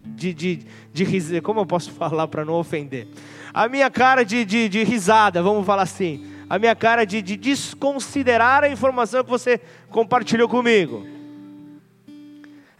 [0.04, 3.08] de, de, de risada, como eu posso falar para não ofender?
[3.52, 7.36] A minha cara de, de, de risada, vamos falar assim a minha cara de, de
[7.36, 9.60] desconsiderar a informação que você
[9.90, 11.21] compartilhou comigo.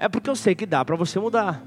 [0.03, 1.63] É porque eu sei que dá para você mudar.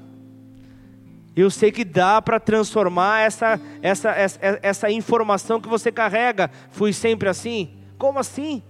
[1.34, 6.50] Eu sei que dá para transformar essa, essa, essa, essa informação que você carrega.
[6.70, 7.70] Fui sempre assim?
[7.96, 8.62] Como assim?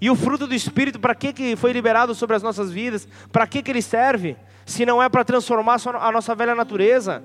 [0.00, 3.08] E o fruto do Espírito, para que, que foi liberado sobre as nossas vidas?
[3.32, 4.36] Para que, que ele serve?
[4.64, 7.24] Se não é para transformar a nossa velha natureza,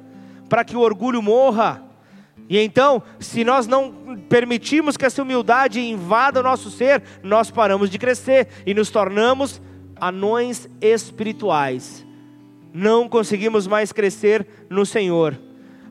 [0.49, 1.83] para que o orgulho morra,
[2.49, 7.87] e então, se nós não permitirmos que essa humildade invada o nosso ser, nós paramos
[7.87, 9.61] de crescer e nos tornamos
[9.99, 12.05] anões espirituais.
[12.73, 15.39] Não conseguimos mais crescer no Senhor.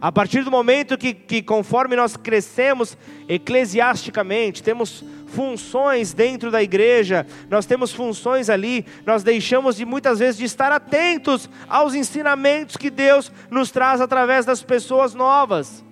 [0.00, 2.96] A partir do momento que, que, conforme nós crescemos
[3.28, 10.36] eclesiasticamente, temos funções dentro da igreja, nós temos funções ali, nós deixamos de muitas vezes
[10.36, 15.84] de estar atentos aos ensinamentos que Deus nos traz através das pessoas novas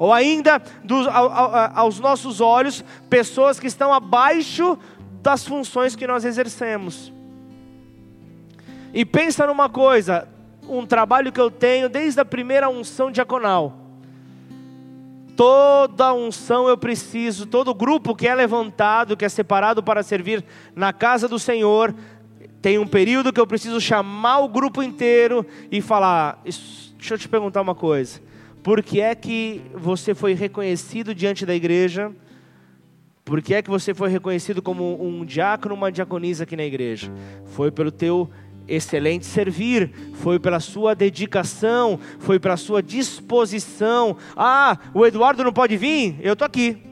[0.00, 4.78] ou ainda dos, aos nossos olhos, pessoas que estão abaixo
[5.22, 7.12] das funções que nós exercemos.
[8.92, 10.28] E pensa numa coisa,
[10.68, 13.76] um trabalho que eu tenho desde a primeira unção diaconal.
[15.36, 20.92] Toda unção eu preciso, todo grupo que é levantado, que é separado para servir na
[20.92, 21.94] casa do Senhor,
[22.60, 27.28] tem um período que eu preciso chamar o grupo inteiro e falar: deixa eu te
[27.28, 28.20] perguntar uma coisa.
[28.62, 32.12] Por que é que você foi reconhecido diante da igreja?
[33.24, 37.10] Por que é que você foi reconhecido como um diácono, uma diaconisa aqui na igreja?
[37.46, 38.28] Foi pelo teu
[38.66, 44.16] excelente servir, foi pela sua dedicação, foi pela sua disposição.
[44.36, 46.18] Ah, o Eduardo não pode vir?
[46.20, 46.82] Eu estou aqui.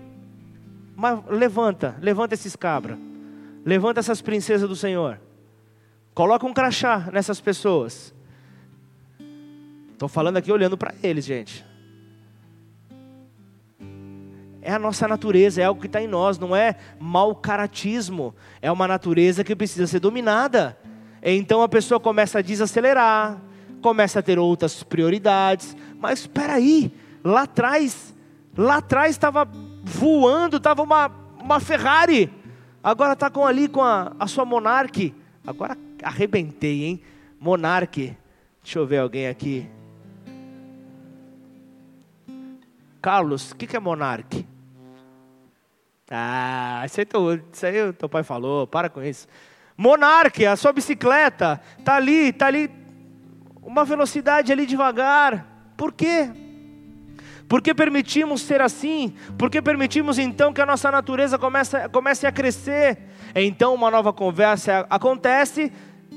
[0.97, 2.99] Mas levanta, levanta esses cabras,
[3.65, 5.21] levanta essas princesas do Senhor,
[6.13, 8.13] coloca um crachá nessas pessoas.
[9.93, 11.65] Estou falando aqui olhando para eles, gente.
[14.61, 18.71] É a nossa natureza, é algo que está em nós, não é mau caratismo, é
[18.71, 20.77] uma natureza que precisa ser dominada.
[21.37, 23.41] Então a pessoa começa a desacelerar,
[23.83, 25.77] começa a ter outras prioridades.
[26.01, 28.15] Mas espera aí, lá atrás,
[28.57, 29.47] lá atrás estava
[29.85, 31.11] voando, estava uma,
[31.41, 32.33] uma Ferrari.
[32.83, 35.15] Agora está com ali com a, a sua Monarch.
[35.47, 37.01] Agora arrebentei, hein?
[37.41, 38.17] Monarch.
[38.63, 39.69] Deixa eu ver alguém aqui.
[43.01, 44.47] Carlos, o que, que é Monarch?
[46.11, 49.29] Ah, isso aí, teu, isso aí o teu pai falou, para com isso.
[49.81, 52.69] Monarque, a sua bicicleta, está ali, está ali,
[53.63, 55.73] uma velocidade ali devagar.
[55.77, 56.29] Por quê?
[57.49, 59.15] Porque permitimos ser assim?
[59.39, 62.99] Porque permitimos então que a nossa natureza comece, comece a crescer?
[63.33, 65.73] Então uma nova conversa acontece,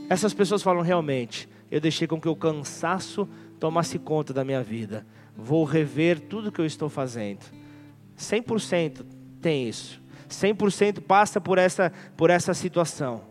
[0.10, 5.06] essas pessoas falam realmente, eu deixei com que o cansaço tomasse conta da minha vida.
[5.38, 7.46] Vou rever tudo que eu estou fazendo.
[8.18, 9.06] 100%
[9.40, 10.02] tem isso.
[10.28, 13.31] 100% passa por essa, por essa situação.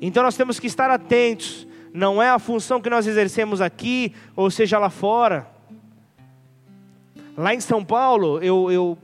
[0.00, 1.66] Então nós temos que estar atentos.
[1.92, 5.48] Não é a função que nós exercemos aqui, ou seja lá fora.
[7.36, 8.98] Lá em São Paulo, eu, eu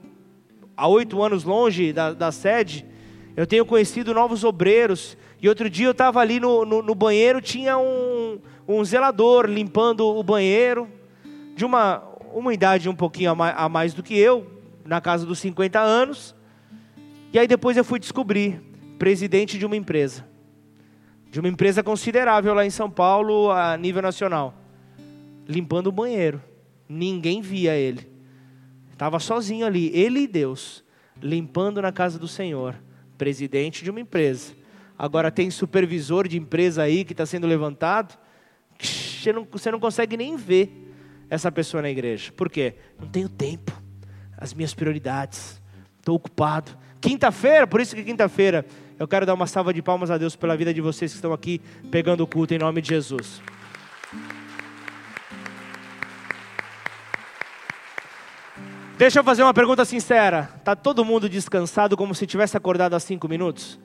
[0.76, 2.84] há oito anos longe da, da, sede,
[3.36, 5.16] eu tenho conhecido novos obreiros.
[5.40, 10.06] E outro dia eu estava ali no, no, no, banheiro, tinha um, um zelador limpando
[10.06, 10.88] o banheiro,
[11.54, 14.46] de uma, uma idade um pouquinho a mais, a mais do que eu,
[14.84, 16.34] na casa dos 50 anos.
[17.32, 18.60] E aí depois eu fui descobrir,
[18.98, 20.33] presidente de uma empresa
[21.34, 24.54] de uma empresa considerável lá em São Paulo, a nível nacional,
[25.48, 26.40] limpando o banheiro.
[26.88, 28.08] Ninguém via ele.
[28.92, 30.84] Estava sozinho ali, ele e Deus,
[31.20, 32.76] limpando na casa do Senhor,
[33.18, 34.54] presidente de uma empresa.
[34.96, 38.16] Agora tem supervisor de empresa aí que está sendo levantado,
[38.80, 40.94] você não, você não consegue nem ver
[41.28, 42.30] essa pessoa na igreja.
[42.30, 42.74] Por quê?
[42.96, 43.72] Não tenho tempo,
[44.38, 45.60] as minhas prioridades,
[45.98, 46.78] estou ocupado.
[47.00, 48.64] Quinta-feira, por isso que quinta-feira
[48.98, 51.32] eu quero dar uma salva de palmas a Deus pela vida de vocês que estão
[51.32, 53.42] aqui pegando o culto em nome de Jesus.
[58.96, 60.48] Deixa eu fazer uma pergunta sincera.
[60.62, 63.80] Tá todo mundo descansado como se tivesse acordado há cinco minutos?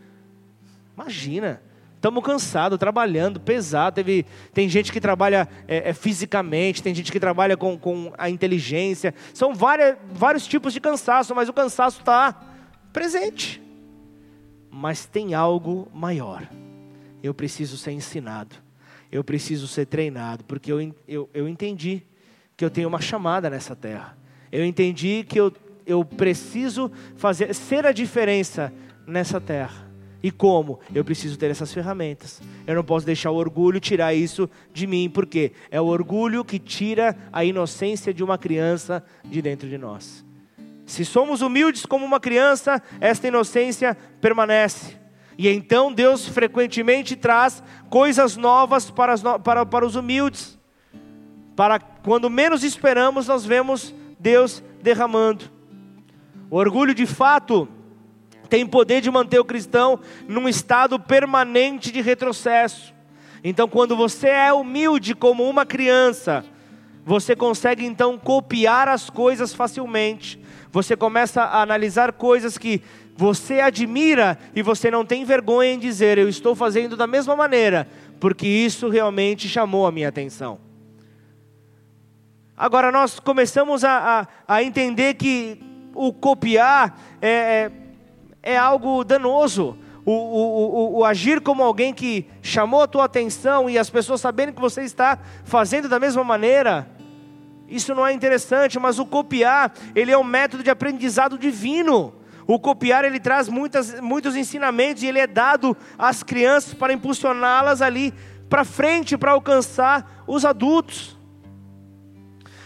[0.96, 1.62] Imagina.
[1.96, 3.96] Estamos cansados, trabalhando, pesado.
[3.96, 8.30] Teve, tem gente que trabalha é, é, fisicamente, tem gente que trabalha com, com a
[8.30, 9.14] inteligência.
[9.34, 12.40] São várias, vários tipos de cansaço, mas o cansaço está
[12.94, 13.69] presente
[14.72, 16.48] mas tem algo maior.
[17.22, 18.56] Eu preciso ser ensinado,
[19.12, 22.04] eu preciso ser treinado, porque eu, eu, eu entendi
[22.56, 24.18] que eu tenho uma chamada nessa terra.
[24.52, 25.54] Eu entendi que eu,
[25.86, 28.74] eu preciso fazer ser a diferença
[29.06, 29.90] nessa terra.
[30.22, 30.80] E como?
[30.94, 32.42] Eu preciso ter essas ferramentas.
[32.68, 36.60] Eu não posso deixar o orgulho tirar isso de mim, porque é o orgulho que
[36.60, 40.26] tira a inocência de uma criança de dentro de nós.
[40.90, 44.98] Se somos humildes como uma criança, esta inocência permanece.
[45.38, 47.62] E então Deus frequentemente traz
[47.92, 50.58] coisas novas para, as, para, para os humildes.
[51.56, 55.46] Para quando menos esperamos, nós vemos Deus derramando.
[56.50, 57.70] O orgulho de fato
[58.50, 62.96] tem poder de manter o cristão num estado permanente de retrocesso.
[63.44, 66.44] Então, quando você é humilde como uma criança,
[67.06, 70.39] você consegue então copiar as coisas facilmente
[70.72, 72.82] você começa a analisar coisas que
[73.16, 77.88] você admira e você não tem vergonha em dizer, eu estou fazendo da mesma maneira,
[78.20, 80.60] porque isso realmente chamou a minha atenção.
[82.56, 85.62] Agora nós começamos a, a, a entender que
[85.96, 87.72] o copiar é,
[88.44, 89.78] é, é algo danoso.
[90.06, 94.22] O, o, o, o, agir como alguém que chamou a tua atenção e as pessoas
[94.22, 96.90] sabendo que você está fazendo da mesma maneira,
[97.70, 102.14] isso não é interessante, mas o copiar, ele é um método de aprendizado divino.
[102.48, 107.82] O copiar, ele traz muitas, muitos ensinamentos e ele é dado às crianças para impulsioná-las
[107.82, 108.14] ali
[108.50, 111.18] para frente, para alcançar os adultos.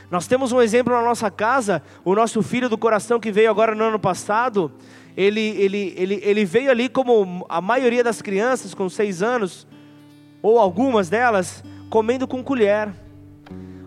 [0.10, 3.76] Nós temos um exemplo na nossa casa, o nosso filho do coração que veio agora
[3.76, 4.72] no ano passado,
[5.18, 9.68] ele, ele, ele, ele veio ali como a maioria das crianças, com seis anos,
[10.42, 12.90] ou algumas delas, comendo com colher.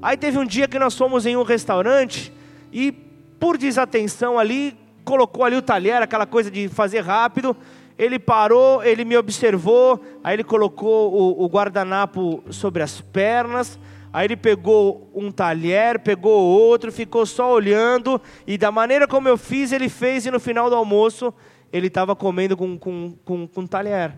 [0.01, 2.33] Aí teve um dia que nós fomos em um restaurante
[2.73, 2.93] e,
[3.41, 7.57] por desatenção ali, colocou ali o talher, aquela coisa de fazer rápido.
[7.99, 13.79] ele parou, ele me observou, aí ele colocou o, o guardanapo sobre as pernas,
[14.13, 19.39] aí ele pegou um talher, pegou outro, ficou só olhando, e da maneira como eu
[19.39, 21.33] fiz, ele fez, e no final do almoço,
[21.73, 24.13] ele estava comendo com, com, com, com talher,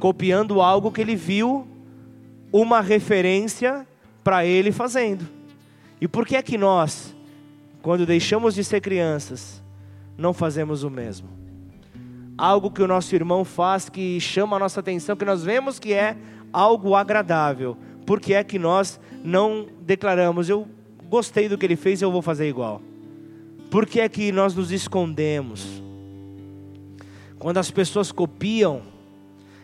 [0.00, 1.68] copiando algo que ele viu,
[2.50, 3.86] uma referência
[4.28, 5.26] para ele fazendo.
[5.98, 7.16] E por que é que nós,
[7.80, 9.62] quando deixamos de ser crianças,
[10.18, 11.38] não fazemos o mesmo?
[12.38, 15.92] algo que o nosso irmão faz que chama a nossa atenção, que nós vemos que
[15.92, 16.14] é
[16.52, 17.74] algo agradável.
[18.06, 20.68] Por que é que nós não declaramos, eu
[21.08, 22.80] gostei do que ele fez, eu vou fazer igual?
[23.70, 25.82] Por que é que nós nos escondemos?
[27.38, 28.82] Quando as pessoas copiam,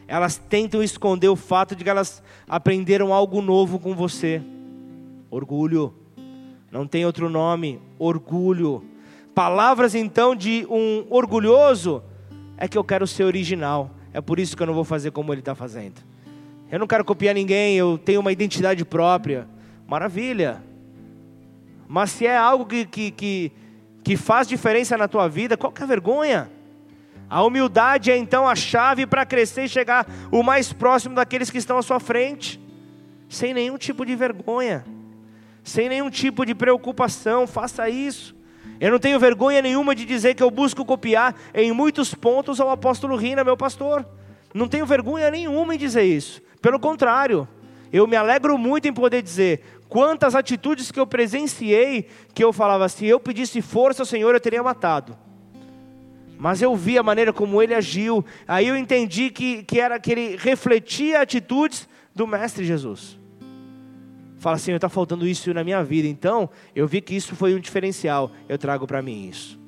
[0.09, 4.43] elas tentam esconder o fato de que elas aprenderam algo novo com você.
[5.35, 5.93] Orgulho.
[6.71, 7.81] Não tem outro nome.
[7.99, 8.85] Orgulho.
[9.35, 12.05] Palavras então de um orgulhoso
[12.57, 13.91] é que eu quero ser original.
[14.13, 16.01] É por isso que eu não vou fazer como ele está fazendo.
[16.71, 19.49] Eu não quero copiar ninguém, eu tenho uma identidade própria.
[19.89, 20.63] Maravilha.
[21.89, 23.53] Mas se é algo que, que, que,
[24.05, 26.49] que faz diferença na tua vida, qual que é a vergonha?
[27.29, 31.59] A humildade é então a chave para crescer e chegar o mais próximo daqueles que
[31.59, 32.61] estão à sua frente,
[33.29, 34.85] sem nenhum tipo de vergonha,
[35.65, 37.47] sem nenhum tipo de preocupação.
[37.47, 38.37] Faça isso.
[38.79, 42.71] Eu não tenho vergonha nenhuma de dizer que eu busco copiar em muitos pontos ao
[42.71, 44.07] apóstolo Rina, meu pastor.
[44.53, 46.43] Não tenho vergonha nenhuma em dizer isso.
[46.61, 47.49] Pelo contrário,
[47.93, 52.89] eu me alegro muito em poder dizer quantas atitudes que eu presenciei que eu falava,
[52.89, 55.17] se eu pedisse força ao Senhor, eu teria matado.
[56.37, 60.13] Mas eu vi a maneira como ele agiu, aí eu entendi que, que era que
[60.13, 63.24] ele refletia atitudes do Mestre Jesus
[64.45, 66.07] fala assim: está faltando isso na minha vida.
[66.07, 68.31] Então, eu vi que isso foi um diferencial.
[68.47, 69.59] Eu trago para mim isso.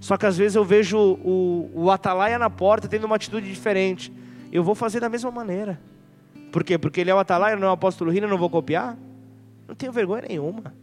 [0.00, 4.12] Só que às vezes eu vejo o, o atalaia na porta tendo uma atitude diferente.
[4.50, 5.80] Eu vou fazer da mesma maneira.
[6.50, 6.76] Por quê?
[6.76, 8.98] Porque ele é o atalaia, não é o apóstolo Rina, não vou copiar?
[9.68, 10.74] Não tenho vergonha nenhuma.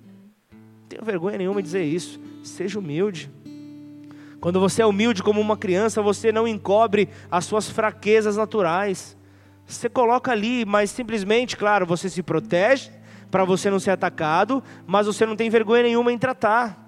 [0.52, 2.18] Não tenho vergonha nenhuma de dizer isso.
[2.44, 3.30] Seja humilde.
[4.40, 9.17] Quando você é humilde como uma criança, você não encobre as suas fraquezas naturais.
[9.68, 12.90] Você coloca ali, mas simplesmente, claro, você se protege
[13.30, 16.88] para você não ser atacado, mas você não tem vergonha nenhuma em tratar.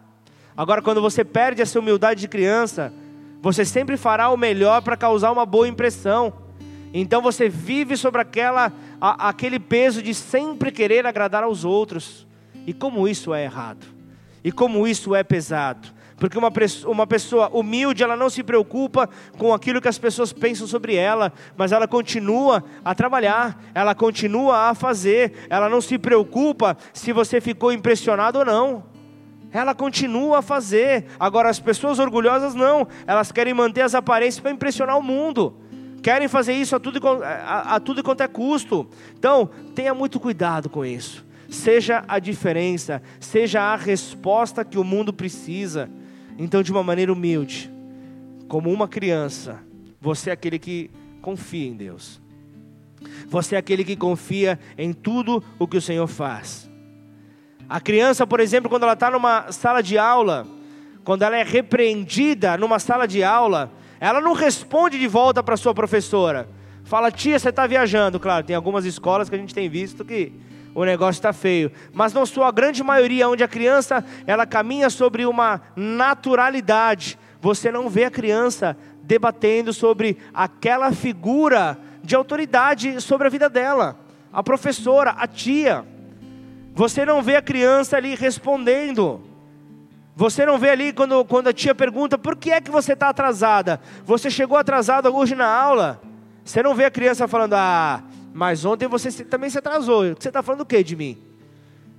[0.56, 2.94] Agora, quando você perde essa humildade de criança,
[3.42, 6.34] você sempre fará o melhor para causar uma boa impressão.
[6.94, 12.26] Então você vive sobre aquela, a, aquele peso de sempre querer agradar aos outros.
[12.66, 13.86] E como isso é errado.
[14.42, 15.88] E como isso é pesado.
[16.20, 16.52] Porque uma,
[16.86, 21.32] uma pessoa humilde, ela não se preocupa com aquilo que as pessoas pensam sobre ela,
[21.56, 27.40] mas ela continua a trabalhar, ela continua a fazer, ela não se preocupa se você
[27.40, 28.84] ficou impressionado ou não.
[29.52, 31.06] Ela continua a fazer.
[31.20, 35.56] Agora, as pessoas orgulhosas não, elas querem manter as aparências para impressionar o mundo
[36.00, 38.88] querem fazer isso a tudo, a, a tudo quanto é custo.
[39.18, 41.26] Então, tenha muito cuidado com isso.
[41.50, 45.90] Seja a diferença, seja a resposta que o mundo precisa.
[46.40, 47.70] Então, de uma maneira humilde,
[48.48, 49.62] como uma criança,
[50.00, 50.90] você é aquele que
[51.22, 52.22] confia em Deus.
[53.28, 56.70] Você é aquele que confia em tudo o que o Senhor faz.
[57.68, 60.48] A criança, por exemplo, quando ela está numa sala de aula,
[61.04, 63.70] quando ela é repreendida numa sala de aula,
[64.00, 66.48] ela não responde de volta para sua professora.
[66.86, 68.18] Fala, tia, você está viajando.
[68.18, 70.32] Claro, tem algumas escolas que a gente tem visto que
[70.74, 71.72] o negócio está feio.
[71.94, 77.18] Mas não sou a grande maioria, onde a criança ela caminha sobre uma naturalidade.
[77.42, 84.00] Você não vê a criança debatendo sobre aquela figura de autoridade sobre a vida dela,
[84.32, 85.86] a professora, a tia.
[86.74, 89.22] Você não vê a criança ali respondendo.
[90.16, 93.10] Você não vê ali quando, quando a tia pergunta por que é que você está
[93.10, 93.80] atrasada?
[94.06, 96.02] Você chegou atrasada hoje na aula?
[96.44, 98.04] Você não vê a criança falando, ah,
[98.34, 100.04] mas ontem você também se atrasou.
[100.16, 101.18] Você está falando o que de mim?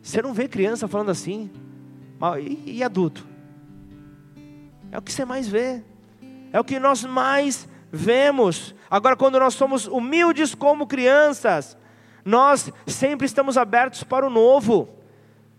[0.02, 1.50] Você não vê criança falando assim?
[2.40, 3.26] E, e adulto?
[4.92, 5.82] É o que você mais vê.
[6.52, 8.74] É o que nós mais vemos.
[8.90, 11.76] Agora, quando nós somos humildes como crianças,
[12.24, 14.88] nós sempre estamos abertos para o novo.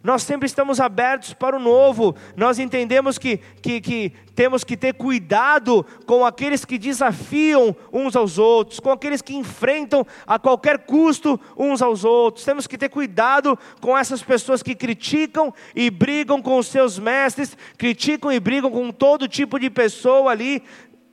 [0.04, 2.16] Nós sempre estamos abertos para o novo.
[2.36, 8.40] Nós entendemos que, que, que, temos que ter cuidado com aqueles que desafiam uns aos
[8.40, 12.44] outros, com aqueles que enfrentam a qualquer custo uns aos outros.
[12.44, 17.56] Temos que ter cuidado com essas pessoas que criticam e brigam com os seus mestres,
[17.78, 20.64] criticam e brigam com todo tipo de pessoa ali.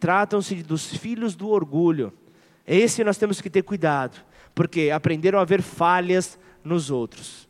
[0.00, 2.12] Tratam-se dos filhos do orgulho.
[2.66, 4.18] Esse nós temos que ter cuidado,
[4.54, 7.47] porque aprenderam a ver falhas nos outros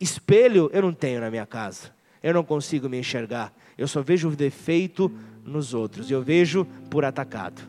[0.00, 1.90] Espelho eu não tenho na minha casa.
[2.22, 3.52] Eu não consigo me enxergar.
[3.76, 5.10] Eu só vejo o defeito
[5.44, 6.10] nos outros.
[6.10, 7.62] Eu vejo por atacado.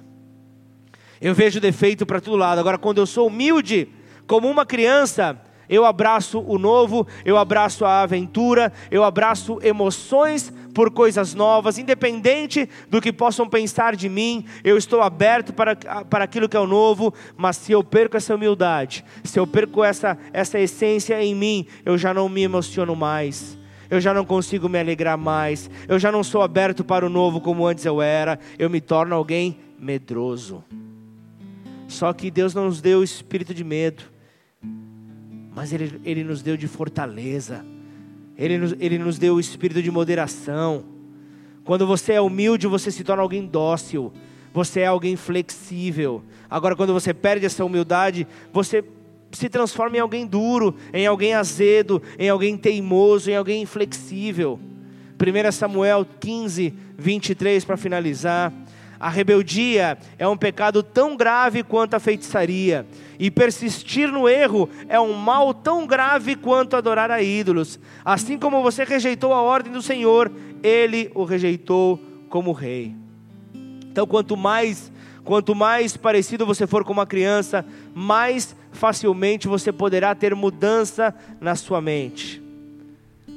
[1.21, 2.59] Eu vejo defeito para todo lado.
[2.59, 3.89] Agora, quando eu sou humilde,
[4.25, 10.91] como uma criança, eu abraço o novo, eu abraço a aventura, eu abraço emoções por
[10.91, 16.47] coisas novas, independente do que possam pensar de mim, eu estou aberto para, para aquilo
[16.47, 20.59] que é o novo, mas se eu perco essa humildade, se eu perco essa, essa
[20.59, 23.57] essência em mim, eu já não me emociono mais.
[23.89, 25.67] Eu já não consigo me alegrar mais.
[25.87, 28.39] Eu já não sou aberto para o novo como antes eu era.
[28.59, 30.63] Eu me torno alguém medroso.
[31.87, 34.03] Só que Deus não nos deu o espírito de medo
[35.59, 37.65] mas Ele, Ele nos deu de fortaleza,
[38.39, 40.85] Ele nos, Ele nos deu o espírito de moderação.
[41.65, 44.13] Quando você é humilde, você se torna alguém dócil,
[44.53, 46.23] você é alguém flexível.
[46.49, 48.83] Agora, quando você perde essa humildade, você
[49.31, 54.57] se transforma em alguém duro, em alguém azedo, em alguém teimoso, em alguém inflexível.
[55.19, 58.53] 1 Samuel 15, 23, para finalizar.
[58.99, 62.85] A rebeldia é um pecado tão grave quanto a feitiçaria,
[63.17, 67.79] e persistir no erro é um mal tão grave quanto adorar a ídolos.
[68.03, 70.31] Assim como você rejeitou a ordem do Senhor,
[70.61, 71.99] ele o rejeitou
[72.29, 72.93] como rei.
[73.53, 74.91] Então, quanto mais
[75.23, 77.63] quanto mais parecido você for com uma criança,
[77.93, 82.48] mais facilmente você poderá ter mudança na sua mente.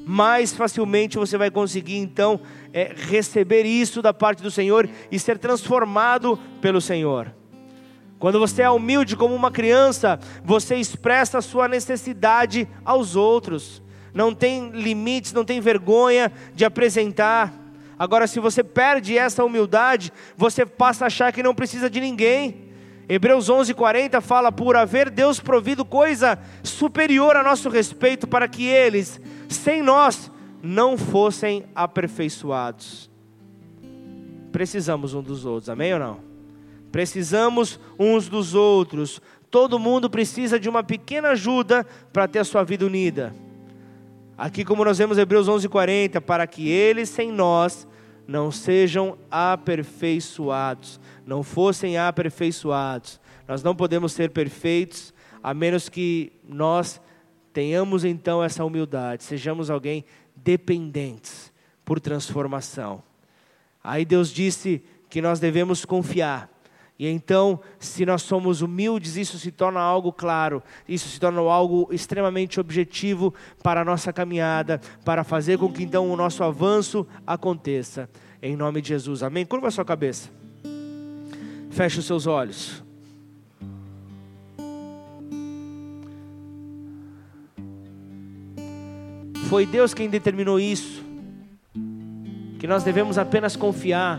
[0.05, 2.41] Mais facilmente você vai conseguir então
[2.73, 7.33] é, receber isso da parte do Senhor e ser transformado pelo Senhor.
[8.19, 13.83] Quando você é humilde como uma criança, você expressa a sua necessidade aos outros.
[14.15, 17.53] Não tem limites, não tem vergonha de apresentar.
[17.99, 22.71] Agora, se você perde essa humildade, você passa a achar que não precisa de ninguém.
[23.09, 29.21] Hebreus 11:40 fala por haver Deus provido coisa superior a nosso respeito para que eles,
[29.53, 30.31] sem nós,
[30.63, 33.11] não fossem aperfeiçoados.
[34.53, 36.21] Precisamos um dos outros, amém ou não?
[36.93, 39.21] Precisamos uns dos outros.
[39.51, 43.35] Todo mundo precisa de uma pequena ajuda para ter a sua vida unida.
[44.37, 47.87] Aqui, como nós vemos Hebreus 11:40, para que eles sem nós
[48.27, 53.21] não sejam aperfeiçoados, não fossem aperfeiçoados.
[53.49, 55.13] Nós não podemos ser perfeitos
[55.43, 57.01] a menos que nós
[57.53, 60.05] tenhamos então essa humildade, sejamos alguém
[60.35, 61.53] dependentes
[61.85, 63.03] por transformação.
[63.83, 66.51] Aí Deus disse que nós devemos confiar.
[66.99, 71.89] E então, se nós somos humildes, isso se torna algo claro, isso se torna algo
[71.91, 78.09] extremamente objetivo para a nossa caminhada, para fazer com que então o nosso avanço aconteça.
[78.41, 79.45] Em nome de Jesus, amém?
[79.45, 80.31] Curva a sua cabeça,
[81.71, 82.85] feche os seus olhos.
[89.53, 91.05] Foi Deus quem determinou isso.
[92.59, 94.19] Que nós devemos apenas confiar.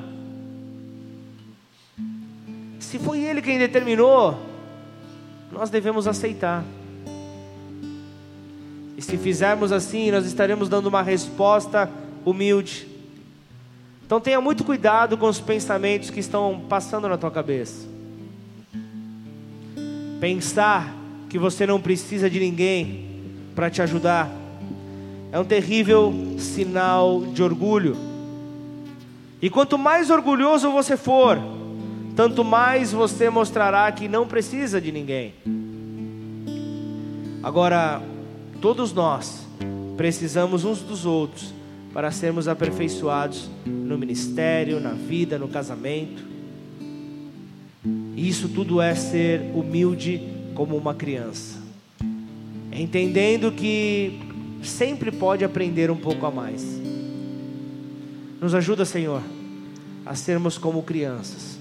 [2.80, 4.40] Se foi Ele quem determinou,
[5.52, 6.64] nós devemos aceitar.
[8.96, 11.90] E se fizermos assim, nós estaremos dando uma resposta
[12.24, 12.88] humilde.
[14.06, 17.88] Então tenha muito cuidado com os pensamentos que estão passando na tua cabeça.
[20.20, 20.96] Pensar
[21.28, 23.24] que você não precisa de ninguém
[23.56, 24.43] para te ajudar
[25.34, 27.98] é um terrível sinal de orgulho.
[29.42, 31.40] E quanto mais orgulhoso você for,
[32.16, 35.34] tanto mais você mostrará que não precisa de ninguém.
[37.42, 38.00] Agora,
[38.62, 39.48] todos nós
[39.98, 41.52] precisamos uns dos outros
[41.92, 46.24] para sermos aperfeiçoados no ministério, na vida, no casamento.
[48.16, 50.22] E isso tudo é ser humilde
[50.54, 51.60] como uma criança,
[52.72, 54.32] entendendo que
[54.68, 56.64] sempre pode aprender um pouco a mais.
[58.42, 59.22] Nos ajuda, Senhor,
[60.06, 61.58] a sermos como crianças.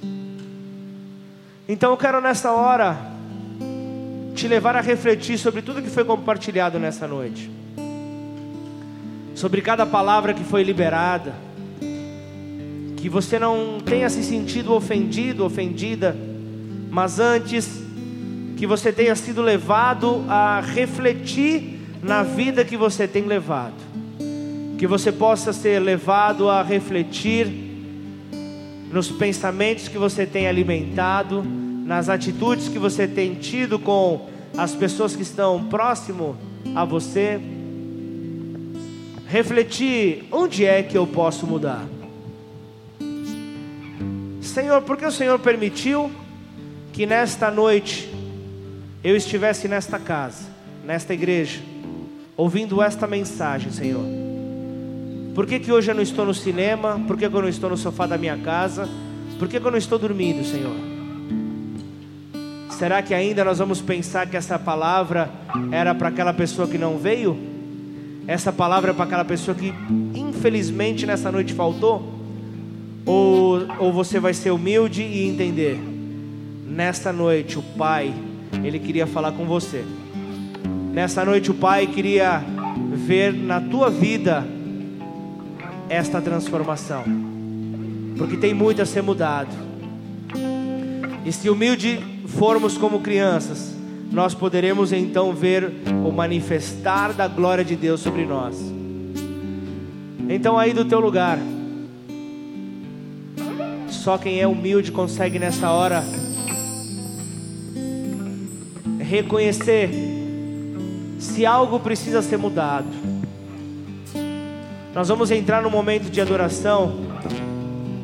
[1.69, 2.99] Então eu quero nessa hora
[4.35, 7.51] te levar a refletir sobre tudo que foi compartilhado nessa noite.
[9.35, 11.35] Sobre cada palavra que foi liberada.
[12.97, 16.17] Que você não tenha se sentido ofendido, ofendida,
[16.91, 17.83] mas antes
[18.57, 23.75] que você tenha sido levado a refletir na vida que você tem levado.
[24.77, 27.47] Que você possa ser levado a refletir
[28.91, 31.43] nos pensamentos que você tem alimentado,
[31.87, 36.37] nas atitudes que você tem tido com as pessoas que estão próximo
[36.75, 37.41] a você.
[39.29, 41.87] Refletir onde é que eu posso mudar.
[44.43, 46.11] Senhor, por que o Senhor permitiu
[46.93, 48.13] que nesta noite
[49.03, 50.45] eu estivesse nesta casa,
[50.85, 51.72] nesta igreja?
[52.43, 54.05] Ouvindo esta mensagem, Senhor.
[55.33, 57.01] Por que, que hoje eu não estou no cinema?
[57.07, 58.89] Por que, que eu não estou no sofá da minha casa?
[59.39, 60.75] Por que, que eu não estou dormindo, Senhor?
[62.71, 65.31] Será que ainda nós vamos pensar que essa palavra
[65.71, 67.39] era para aquela pessoa que não veio?
[68.27, 69.73] Essa palavra é para aquela pessoa que
[70.13, 72.19] infelizmente nessa noite faltou?
[73.07, 75.79] Ou, ou você vai ser humilde e entender?
[76.67, 78.13] Nesta noite o Pai,
[78.65, 79.85] Ele queria falar com você.
[80.93, 82.45] Nessa noite o Pai queria
[83.07, 84.47] ver na tua vida
[85.89, 87.03] esta transformação,
[88.19, 89.49] porque tem muito a ser mudado.
[91.25, 93.75] E se humilde formos como crianças,
[94.11, 95.73] nós poderemos então ver
[96.07, 98.61] o manifestar da glória de Deus sobre nós.
[100.29, 101.39] Então, aí do teu lugar,
[103.89, 106.05] só quem é humilde consegue nessa hora
[109.01, 110.12] reconhecer
[111.33, 112.87] se algo precisa ser mudado.
[114.95, 117.07] Nós vamos entrar no momento de adoração.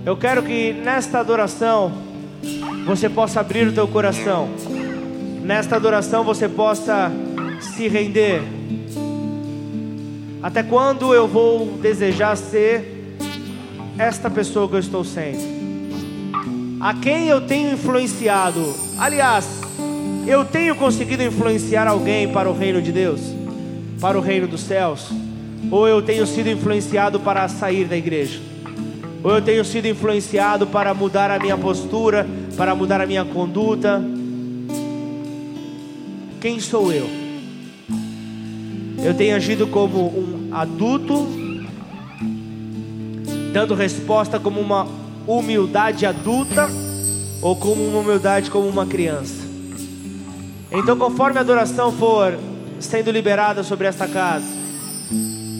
[0.07, 1.93] Eu quero que nesta adoração
[2.87, 4.49] você possa abrir o teu coração.
[5.43, 7.13] Nesta adoração você possa
[7.61, 8.41] se render.
[10.43, 13.17] Até quando eu vou desejar ser
[13.99, 15.59] esta pessoa que eu estou sendo?
[16.81, 18.75] A quem eu tenho influenciado?
[18.99, 19.68] Aliás,
[20.29, 23.19] eu tenho conseguido influenciar alguém para o reino de Deus,
[23.99, 25.09] para o reino dos céus?
[25.71, 28.39] Ou eu tenho sido influenciado para sair da igreja?
[29.25, 32.27] Ou eu tenho sido influenciado para mudar a minha postura,
[32.59, 34.03] para mudar a minha conduta?
[36.43, 37.09] Quem sou eu?
[39.03, 41.27] Eu tenho agido como um adulto,
[43.51, 44.87] dando resposta como uma
[45.27, 46.69] humildade adulta,
[47.41, 49.48] ou como uma humildade como uma criança?
[50.71, 52.39] Então, conforme a adoração for
[52.79, 54.47] sendo liberada sobre esta casa,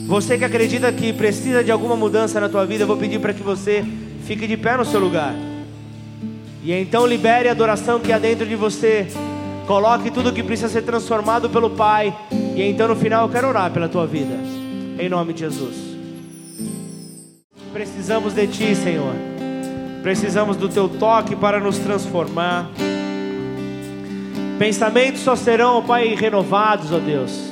[0.07, 3.33] você que acredita que precisa de alguma mudança na tua vida, eu vou pedir para
[3.33, 3.83] que você
[4.25, 5.33] fique de pé no seu lugar.
[6.63, 9.07] E então libere a adoração que há dentro de você.
[9.65, 12.15] Coloque tudo que precisa ser transformado pelo Pai.
[12.55, 14.35] E então no final eu quero orar pela tua vida.
[14.99, 15.75] Em nome de Jesus.
[17.71, 19.13] Precisamos de Ti, Senhor.
[20.01, 22.69] Precisamos do Teu toque para nos transformar.
[24.59, 27.49] Pensamentos só serão, Pai, renovados, ó Deus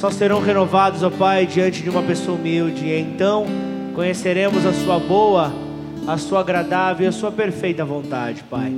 [0.00, 2.86] só serão renovados, ó Pai, diante de uma pessoa humilde.
[2.86, 3.44] E então
[3.94, 5.52] conheceremos a Sua boa,
[6.06, 8.72] a Sua agradável e a Sua perfeita vontade, Pai.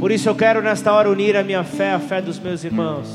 [0.00, 3.06] Por isso eu quero nesta hora unir a minha fé à fé dos meus irmãos.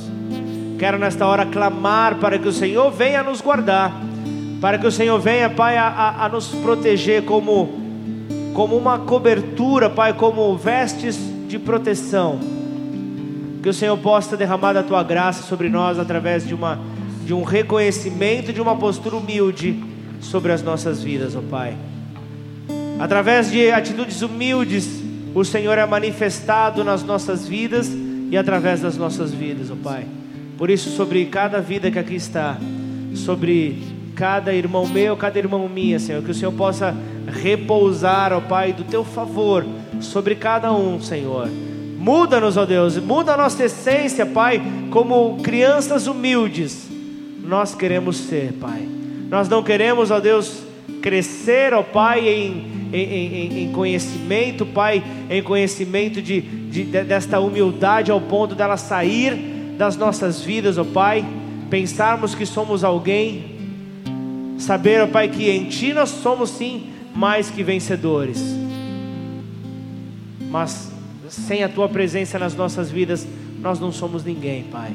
[0.79, 3.91] Quero nesta hora clamar para que o Senhor venha nos guardar,
[4.61, 7.84] para que o Senhor venha, Pai, a, a, a nos proteger como,
[8.56, 12.40] como uma cobertura, Pai, como vestes de proteção
[13.61, 16.80] que o Senhor possa derramar da tua graça sobre nós através de, uma,
[17.26, 19.84] de um reconhecimento, de uma postura humilde
[20.22, 21.76] sobre as nossas vidas, ó Pai.
[22.98, 25.02] Através de atitudes humildes,
[25.34, 27.91] o Senhor é manifestado nas nossas vidas
[28.32, 30.06] e através das nossas vidas, ó Pai.
[30.57, 32.57] Por isso, sobre cada vida que aqui está,
[33.15, 33.84] sobre
[34.15, 36.95] cada irmão meu, cada irmão minha, Senhor, que o Senhor possa
[37.27, 39.65] repousar, ó Pai, do teu favor
[39.99, 41.49] sobre cada um, Senhor
[42.06, 44.61] Muda-nos, ó Deus, muda a nossa essência, Pai,
[44.91, 46.88] como crianças humildes.
[47.43, 48.88] Nós queremos ser, Pai.
[49.27, 50.61] Nós não queremos, ó Deus,
[51.02, 58.11] crescer, ó Pai, em, em, em, em conhecimento, Pai, em conhecimento de, de, desta humildade
[58.11, 59.34] ao ponto dela sair
[59.76, 61.26] das nossas vidas, ó Pai.
[61.72, 63.45] Pensarmos que somos alguém,
[64.60, 68.43] saber, ó Pai, que em Ti nós somos sim mais que vencedores.
[70.51, 70.91] Mas
[71.29, 73.25] sem a tua presença nas nossas vidas,
[73.61, 74.93] nós não somos ninguém, Pai.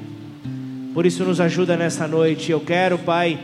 [0.92, 2.52] Por isso, nos ajuda nessa noite.
[2.52, 3.38] Eu quero, Pai,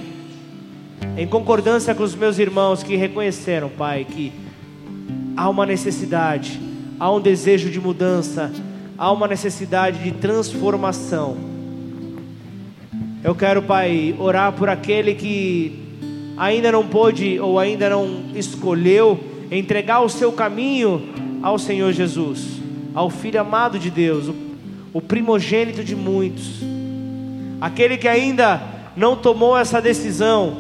[1.16, 4.32] em concordância com os meus irmãos que reconheceram, Pai, que
[5.36, 6.61] há uma necessidade,
[6.98, 8.53] há um desejo de mudança,
[8.98, 11.36] há uma necessidade de transformação.
[13.23, 15.86] Eu quero, Pai, orar por aquele que
[16.37, 19.19] ainda não pôde ou ainda não escolheu
[19.51, 21.09] entregar o seu caminho
[21.43, 22.57] ao Senhor Jesus
[22.97, 24.35] ao Filho amado de Deus,
[24.91, 26.63] o, primogênito de muitos,
[27.61, 28.63] aquele que ainda
[28.97, 30.57] não tomou essa decisão.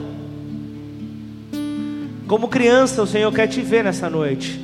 [2.28, 4.60] Como criança, o Senhor quer te ver nessa noite.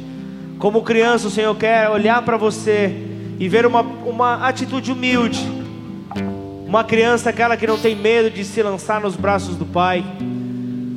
[0.58, 2.94] Como criança, o Senhor quer olhar para você
[3.40, 5.40] e ver uma, uma atitude humilde.
[6.66, 10.04] Uma criança aquela que não tem medo de se lançar nos braços do Pai.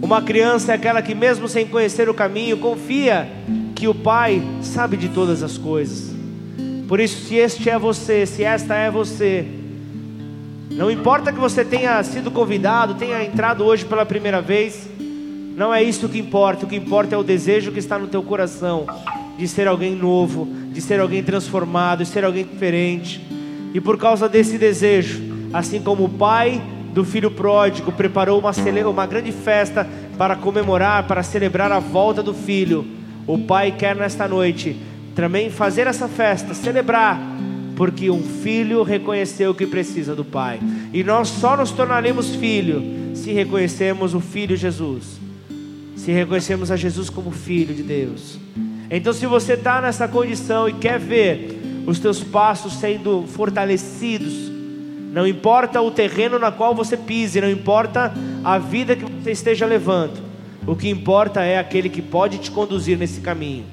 [0.06, 3.28] Uma criança é aquela que, mesmo sem conhecer o caminho, confia
[3.74, 6.14] que o Pai sabe de todas as coisas.
[6.88, 9.48] Por isso, se este é você, se esta é você,
[10.70, 14.88] Não importa que você tenha sido convidado, tenha entrado hoje pela primeira vez,
[15.56, 16.66] não é isso que importa.
[16.66, 18.86] O que importa é o desejo que está no teu coração
[19.38, 23.26] de ser alguém novo, de ser alguém transformado, de ser alguém diferente.
[23.74, 25.24] E por causa desse desejo,
[25.54, 26.62] assim como o pai
[26.96, 28.52] do filho pródigo preparou uma,
[28.90, 29.86] uma grande festa
[30.18, 32.88] para comemorar, para celebrar a volta do filho,
[33.28, 34.78] o pai quer nesta noite
[35.14, 37.20] também fazer essa festa, celebrar
[37.76, 40.62] porque um filho reconheceu que precisa do pai.
[40.94, 42.82] E nós só nos tornaremos filho
[43.14, 45.20] se reconhecemos o filho Jesus.
[45.98, 48.40] Se reconhecemos a Jesus como filho de Deus.
[48.90, 54.55] Então, se você está nessa condição e quer ver os teus passos sendo fortalecidos,
[55.16, 58.14] não importa o terreno na qual você pise, não importa
[58.44, 60.22] a vida que você esteja levando,
[60.68, 63.64] o que importa é aquele que pode te conduzir nesse caminho.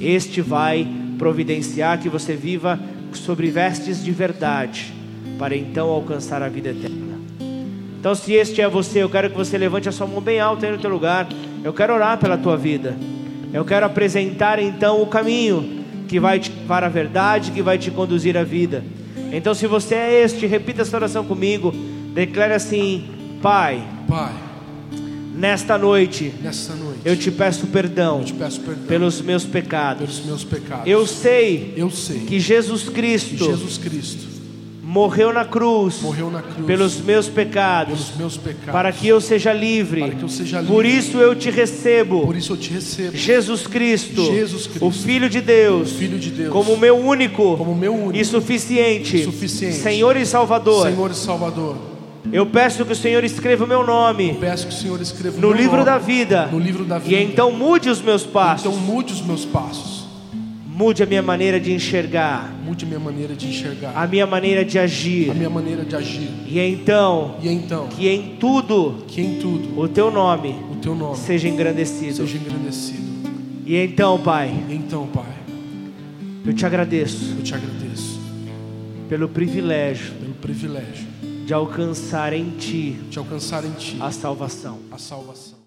[0.00, 0.88] Este vai
[1.18, 2.80] providenciar que você viva
[3.12, 4.90] sobre vestes de verdade,
[5.38, 7.18] para então alcançar a vida eterna.
[8.00, 10.64] Então, se este é você, eu quero que você levante a sua mão bem alta
[10.64, 11.28] aí no teu lugar.
[11.62, 12.96] Eu quero orar pela tua vida.
[13.52, 17.90] Eu quero apresentar então o caminho que vai te levar à verdade, que vai te
[17.90, 18.82] conduzir à vida.
[19.32, 21.72] Então, se você é este, repita essa oração comigo.
[22.14, 23.08] Declare assim:
[23.42, 23.82] Pai.
[24.08, 24.48] Pai
[25.38, 30.00] Nesta noite, nesta noite, eu te peço perdão, te peço perdão pelos meus pecados.
[30.00, 30.88] pelos meus pecados.
[30.88, 34.37] Eu sei, eu sei que Jesus Cristo, que Jesus Cristo
[34.98, 39.20] morreu na cruz, morreu na cruz pelos meus pecados, pelos meus pecados, para que eu
[39.20, 40.00] seja livre.
[40.20, 40.74] Eu seja livre.
[40.74, 42.26] Por isso eu te recebo.
[42.26, 43.16] Por isso eu te recebo.
[43.16, 47.56] Jesus Cristo, Jesus Cristo, o Filho de Deus, o Filho de Deus, como meu único,
[47.56, 50.88] como meu único e suficiente, e suficiente Senhor e Salvador.
[50.90, 51.76] Senhor e Salvador.
[52.32, 55.40] Eu peço que o Senhor escreva o meu nome Peço que o Senhor escreva o
[55.40, 56.46] no livro nome da vida.
[56.52, 57.22] no livro da E vida.
[57.22, 58.66] então mude os meus passos.
[58.66, 59.87] Então mude os meus passos.
[60.78, 64.64] Mude a minha maneira de enxergar, Mude a minha maneira de enxergar, a minha maneira
[64.64, 65.28] de agir.
[65.28, 66.30] a minha maneira de agir.
[66.46, 70.94] E então, E então, que em tudo que em tudo o teu nome o teu
[70.94, 72.14] nome seja engrandecido.
[72.14, 73.02] seja engrandecido.
[73.66, 75.24] E então, Pai, Então, Pai,
[76.46, 78.20] eu te agradeço eu te agradeço
[79.08, 81.08] pelo privilégio pelo privilégio
[81.44, 84.78] de alcançar em Ti de alcançar em Ti a salvação.
[84.92, 85.57] a salvação.